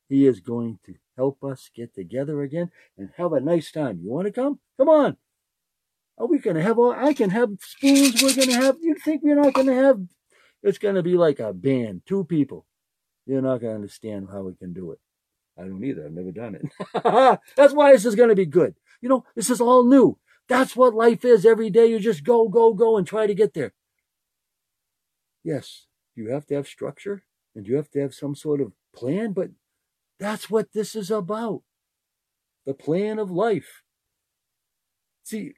he 0.09 0.25
is 0.25 0.39
going 0.39 0.79
to 0.85 0.95
help 1.15 1.43
us 1.43 1.69
get 1.75 1.93
together 1.93 2.41
again 2.41 2.71
and 2.97 3.09
have 3.17 3.33
a 3.33 3.39
nice 3.39 3.71
time. 3.71 3.99
You 4.01 4.09
want 4.09 4.25
to 4.25 4.31
come? 4.31 4.59
Come 4.77 4.89
on. 4.89 5.17
Are 6.17 6.27
we 6.27 6.39
going 6.39 6.55
to 6.55 6.63
have 6.63 6.79
all, 6.79 6.91
I 6.91 7.13
can 7.13 7.29
have 7.29 7.51
spoons. 7.61 8.21
We're 8.21 8.35
going 8.35 8.49
to 8.49 8.55
have, 8.55 8.77
you 8.81 8.95
think 8.95 9.21
we're 9.23 9.35
not 9.35 9.53
going 9.53 9.67
to 9.67 9.75
have, 9.75 9.99
it's 10.63 10.77
going 10.77 10.95
to 10.95 11.03
be 11.03 11.15
like 11.15 11.39
a 11.39 11.53
band, 11.53 12.03
two 12.05 12.23
people. 12.23 12.65
You're 13.25 13.41
not 13.41 13.59
going 13.59 13.71
to 13.71 13.75
understand 13.75 14.29
how 14.31 14.43
we 14.43 14.55
can 14.55 14.73
do 14.73 14.91
it. 14.91 14.99
I 15.57 15.63
don't 15.63 15.83
either. 15.83 16.05
I've 16.05 16.11
never 16.11 16.31
done 16.31 16.55
it. 16.55 17.39
That's 17.55 17.73
why 17.73 17.91
this 17.91 18.05
is 18.05 18.15
going 18.15 18.29
to 18.29 18.35
be 18.35 18.45
good. 18.45 18.75
You 19.05 19.09
know, 19.09 19.25
this 19.35 19.51
is 19.51 19.61
all 19.61 19.85
new. 19.85 20.17
That's 20.49 20.75
what 20.75 20.95
life 20.95 21.23
is. 21.23 21.45
Every 21.45 21.69
day 21.69 21.85
you 21.85 21.99
just 21.99 22.23
go, 22.23 22.49
go, 22.49 22.73
go 22.73 22.97
and 22.97 23.05
try 23.05 23.27
to 23.27 23.35
get 23.35 23.53
there. 23.53 23.71
Yes, 25.43 25.85
you 26.15 26.31
have 26.31 26.47
to 26.47 26.55
have 26.55 26.67
structure 26.67 27.23
and 27.53 27.67
you 27.67 27.75
have 27.75 27.91
to 27.91 27.99
have 27.99 28.15
some 28.15 28.33
sort 28.33 28.61
of 28.61 28.71
plan, 28.95 29.33
but 29.33 29.51
that's 30.19 30.49
what 30.49 30.73
this 30.73 30.95
is 30.95 31.11
about. 31.11 31.61
The 32.65 32.73
plan 32.73 33.19
of 33.19 33.29
life. 33.29 33.83
See, 35.21 35.53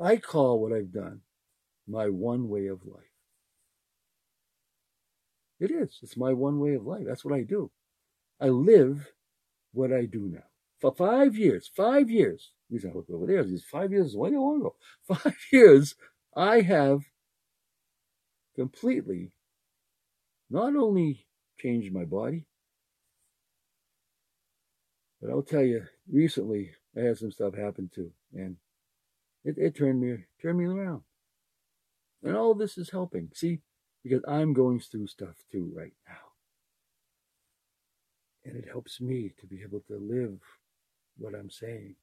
I 0.00 0.16
call 0.16 0.62
what 0.62 0.72
I've 0.72 0.90
done 0.90 1.20
my 1.86 2.08
one 2.08 2.48
way 2.48 2.68
of 2.68 2.86
life. 2.86 3.12
It 5.60 5.70
is. 5.70 5.98
It's 6.02 6.16
my 6.16 6.32
one 6.32 6.60
way 6.60 6.72
of 6.76 6.86
life. 6.86 7.04
That's 7.06 7.26
what 7.26 7.34
I 7.34 7.42
do. 7.42 7.70
I 8.40 8.48
live 8.48 9.12
what 9.74 9.92
I 9.92 10.06
do 10.06 10.30
now. 10.32 10.47
For 10.80 10.94
five 10.94 11.36
years, 11.36 11.70
five 11.74 12.10
years, 12.10 12.52
the 12.68 12.74
reason 12.74 12.90
I 12.90 12.94
look 12.94 13.10
over 13.10 13.26
there 13.26 13.40
is 13.40 13.64
five 13.64 13.90
years 13.90 14.08
is 14.08 14.16
way 14.16 14.30
long 14.30 14.60
ago. 14.60 14.76
Five 15.08 15.36
years, 15.50 15.94
I 16.36 16.60
have 16.60 17.00
completely 18.54 19.32
not 20.50 20.76
only 20.76 21.26
changed 21.58 21.92
my 21.92 22.04
body, 22.04 22.46
but 25.20 25.30
I'll 25.30 25.42
tell 25.42 25.62
you, 25.62 25.86
recently 26.10 26.72
I 26.96 27.00
had 27.00 27.18
some 27.18 27.32
stuff 27.32 27.54
happen 27.54 27.90
too, 27.92 28.12
and 28.32 28.56
it, 29.44 29.56
it 29.58 29.76
turned 29.76 30.00
me 30.00 30.24
turned 30.40 30.58
me 30.58 30.66
around. 30.66 31.02
And 32.22 32.36
all 32.36 32.54
this 32.54 32.78
is 32.78 32.90
helping. 32.90 33.30
See, 33.34 33.60
because 34.02 34.22
I'm 34.28 34.52
going 34.52 34.80
through 34.80 35.06
stuff 35.08 35.36
too 35.50 35.72
right 35.74 35.94
now. 36.08 36.14
And 38.44 38.56
it 38.56 38.68
helps 38.70 39.00
me 39.00 39.32
to 39.40 39.46
be 39.46 39.62
able 39.62 39.80
to 39.88 39.96
live 39.98 40.40
what 41.18 41.34
I'm 41.34 41.50
saying 41.50 41.96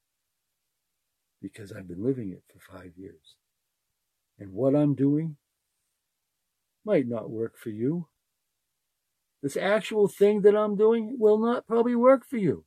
because 1.42 1.72
I've 1.72 1.88
been 1.88 2.04
living 2.04 2.30
it 2.30 2.42
for 2.52 2.78
five 2.78 2.92
years. 2.96 3.36
And 4.38 4.52
what 4.52 4.74
I'm 4.74 4.94
doing 4.94 5.36
might 6.84 7.06
not 7.06 7.30
work 7.30 7.56
for 7.56 7.70
you. 7.70 8.08
This 9.42 9.56
actual 9.56 10.08
thing 10.08 10.42
that 10.42 10.56
I'm 10.56 10.76
doing 10.76 11.16
will 11.18 11.38
not 11.38 11.66
probably 11.66 11.94
work 11.94 12.24
for 12.26 12.36
you. 12.36 12.64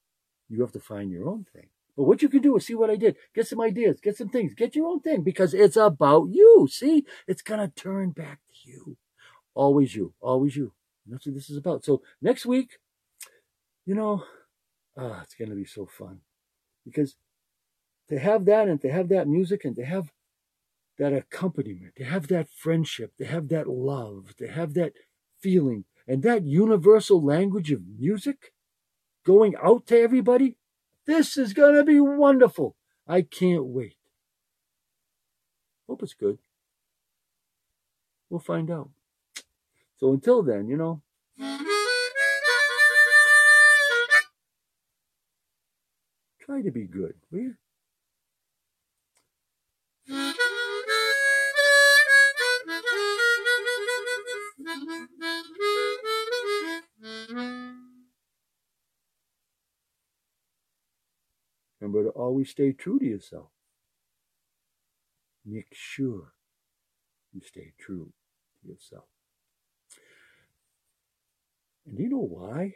You 0.50 0.62
have 0.62 0.72
to 0.74 0.80
find 0.80 1.12
your 1.12 1.28
own 1.28 1.46
thing. 1.54 1.68
But 1.98 2.06
what 2.06 2.22
you 2.22 2.30
can 2.30 2.42
do 2.42 2.56
is 2.56 2.66
see 2.66 2.76
what 2.76 2.90
I 2.90 2.96
did. 2.96 3.18
Get 3.36 3.48
some 3.48 3.60
ideas, 3.62 4.00
get 4.00 4.18
some 4.18 4.30
things, 4.30 4.54
get 4.54 4.76
your 4.76 4.88
own 4.88 5.02
thing 5.02 5.22
because 5.22 5.54
it's 5.54 5.76
about 5.76 6.30
you. 6.32 6.68
See, 6.72 7.06
it's 7.28 7.42
going 7.42 7.60
to 7.60 7.68
turn 7.68 8.12
back 8.12 8.40
to 8.64 8.72
you. 8.72 8.98
Always 9.54 9.96
you, 9.96 10.14
always 10.22 10.56
you. 10.56 10.74
And 11.06 11.14
that's 11.14 11.26
what 11.26 11.36
this 11.36 11.50
is 11.50 11.58
about. 11.58 11.84
So 11.84 12.02
next 12.22 12.46
week, 12.46 12.80
you 13.86 13.96
know, 13.96 14.24
ah, 14.98 15.22
it's 15.24 15.36
going 15.36 15.50
to 15.50 15.56
be 15.56 15.66
so 15.66 15.86
fun 15.86 16.22
because 16.92 17.16
to 18.10 18.20
have 18.20 18.46
that 18.46 18.68
and 18.68 18.82
to 18.82 18.92
have 18.92 19.10
that 19.10 19.28
music 19.28 19.66
and 19.66 19.76
to 19.76 19.86
have 19.86 20.12
that 20.98 21.14
accompaniment, 21.14 21.96
to 21.96 22.04
have 22.04 22.28
that 22.28 22.50
friendship, 22.50 23.16
to 23.18 23.26
have 23.26 23.48
that 23.50 23.68
love, 23.68 24.36
to 24.38 24.48
have 24.48 24.74
that 24.74 24.94
feeling 25.40 25.86
and 26.08 26.24
that 26.24 26.44
universal 26.44 27.24
language 27.24 27.72
of 27.72 27.82
music 27.98 28.52
going 29.24 29.56
out 29.64 29.86
to 29.88 30.00
everybody, 30.00 30.58
this 31.06 31.38
is 31.38 31.54
going 31.54 31.76
to 31.76 31.84
be 31.84 32.00
wonderful. 32.00 32.76
I 33.08 33.22
can't 33.22 33.66
wait. 33.66 33.96
Hope 35.88 36.04
it's 36.04 36.14
good. 36.14 36.40
We'll 38.30 38.40
find 38.40 38.70
out. 38.70 38.90
So 39.98 40.14
until 40.14 40.44
then, 40.44 40.68
you 40.68 40.78
know, 40.78 41.02
try 46.60 46.66
to 46.66 46.72
be 46.72 46.86
good, 46.86 47.14
will 47.32 47.40
you? 47.40 47.56
Remember 61.80 62.04
to 62.04 62.10
always 62.10 62.50
stay 62.50 62.74
true 62.74 63.00
to 63.00 63.06
yourself. 63.06 63.48
Make 65.46 65.68
sure 65.72 66.34
you 67.34 67.42
stay 67.42 67.72
true 67.80 68.12
to 68.62 68.70
yourself. 68.70 69.06
And 71.86 71.98
you 71.98 72.10
know 72.10 72.18
why? 72.18 72.74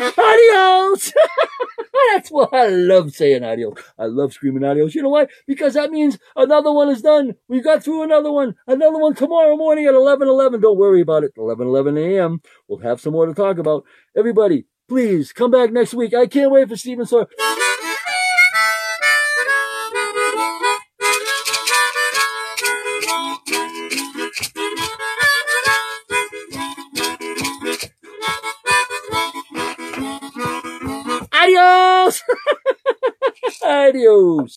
Adios! 0.00 1.12
That's 2.12 2.30
why 2.30 2.46
I 2.52 2.68
love 2.68 3.12
saying 3.12 3.44
adios. 3.44 3.74
I 3.98 4.06
love 4.06 4.32
screaming 4.32 4.64
adios. 4.64 4.94
You 4.94 5.02
know 5.02 5.10
why? 5.10 5.26
Because 5.46 5.74
that 5.74 5.90
means 5.90 6.18
another 6.36 6.72
one 6.72 6.88
is 6.88 7.02
done. 7.02 7.34
We 7.48 7.60
got 7.60 7.84
through 7.84 8.02
another 8.02 8.32
one. 8.32 8.54
Another 8.66 8.98
one 8.98 9.14
tomorrow 9.14 9.56
morning 9.56 9.86
at 9.86 9.94
11 9.94 10.28
11. 10.28 10.60
Don't 10.60 10.78
worry 10.78 11.02
about 11.02 11.24
it. 11.24 11.32
11 11.36 11.66
11 11.66 11.98
a.m. 11.98 12.40
We'll 12.68 12.80
have 12.80 13.00
some 13.00 13.12
more 13.12 13.26
to 13.26 13.34
talk 13.34 13.58
about. 13.58 13.84
Everybody, 14.16 14.64
please 14.88 15.32
come 15.32 15.50
back 15.50 15.72
next 15.72 15.94
week. 15.94 16.14
I 16.14 16.26
can't 16.26 16.50
wait 16.50 16.68
for 16.68 16.76
Stephen 16.76 17.06
Sawyer. 17.06 17.26
Adios! 33.90 34.48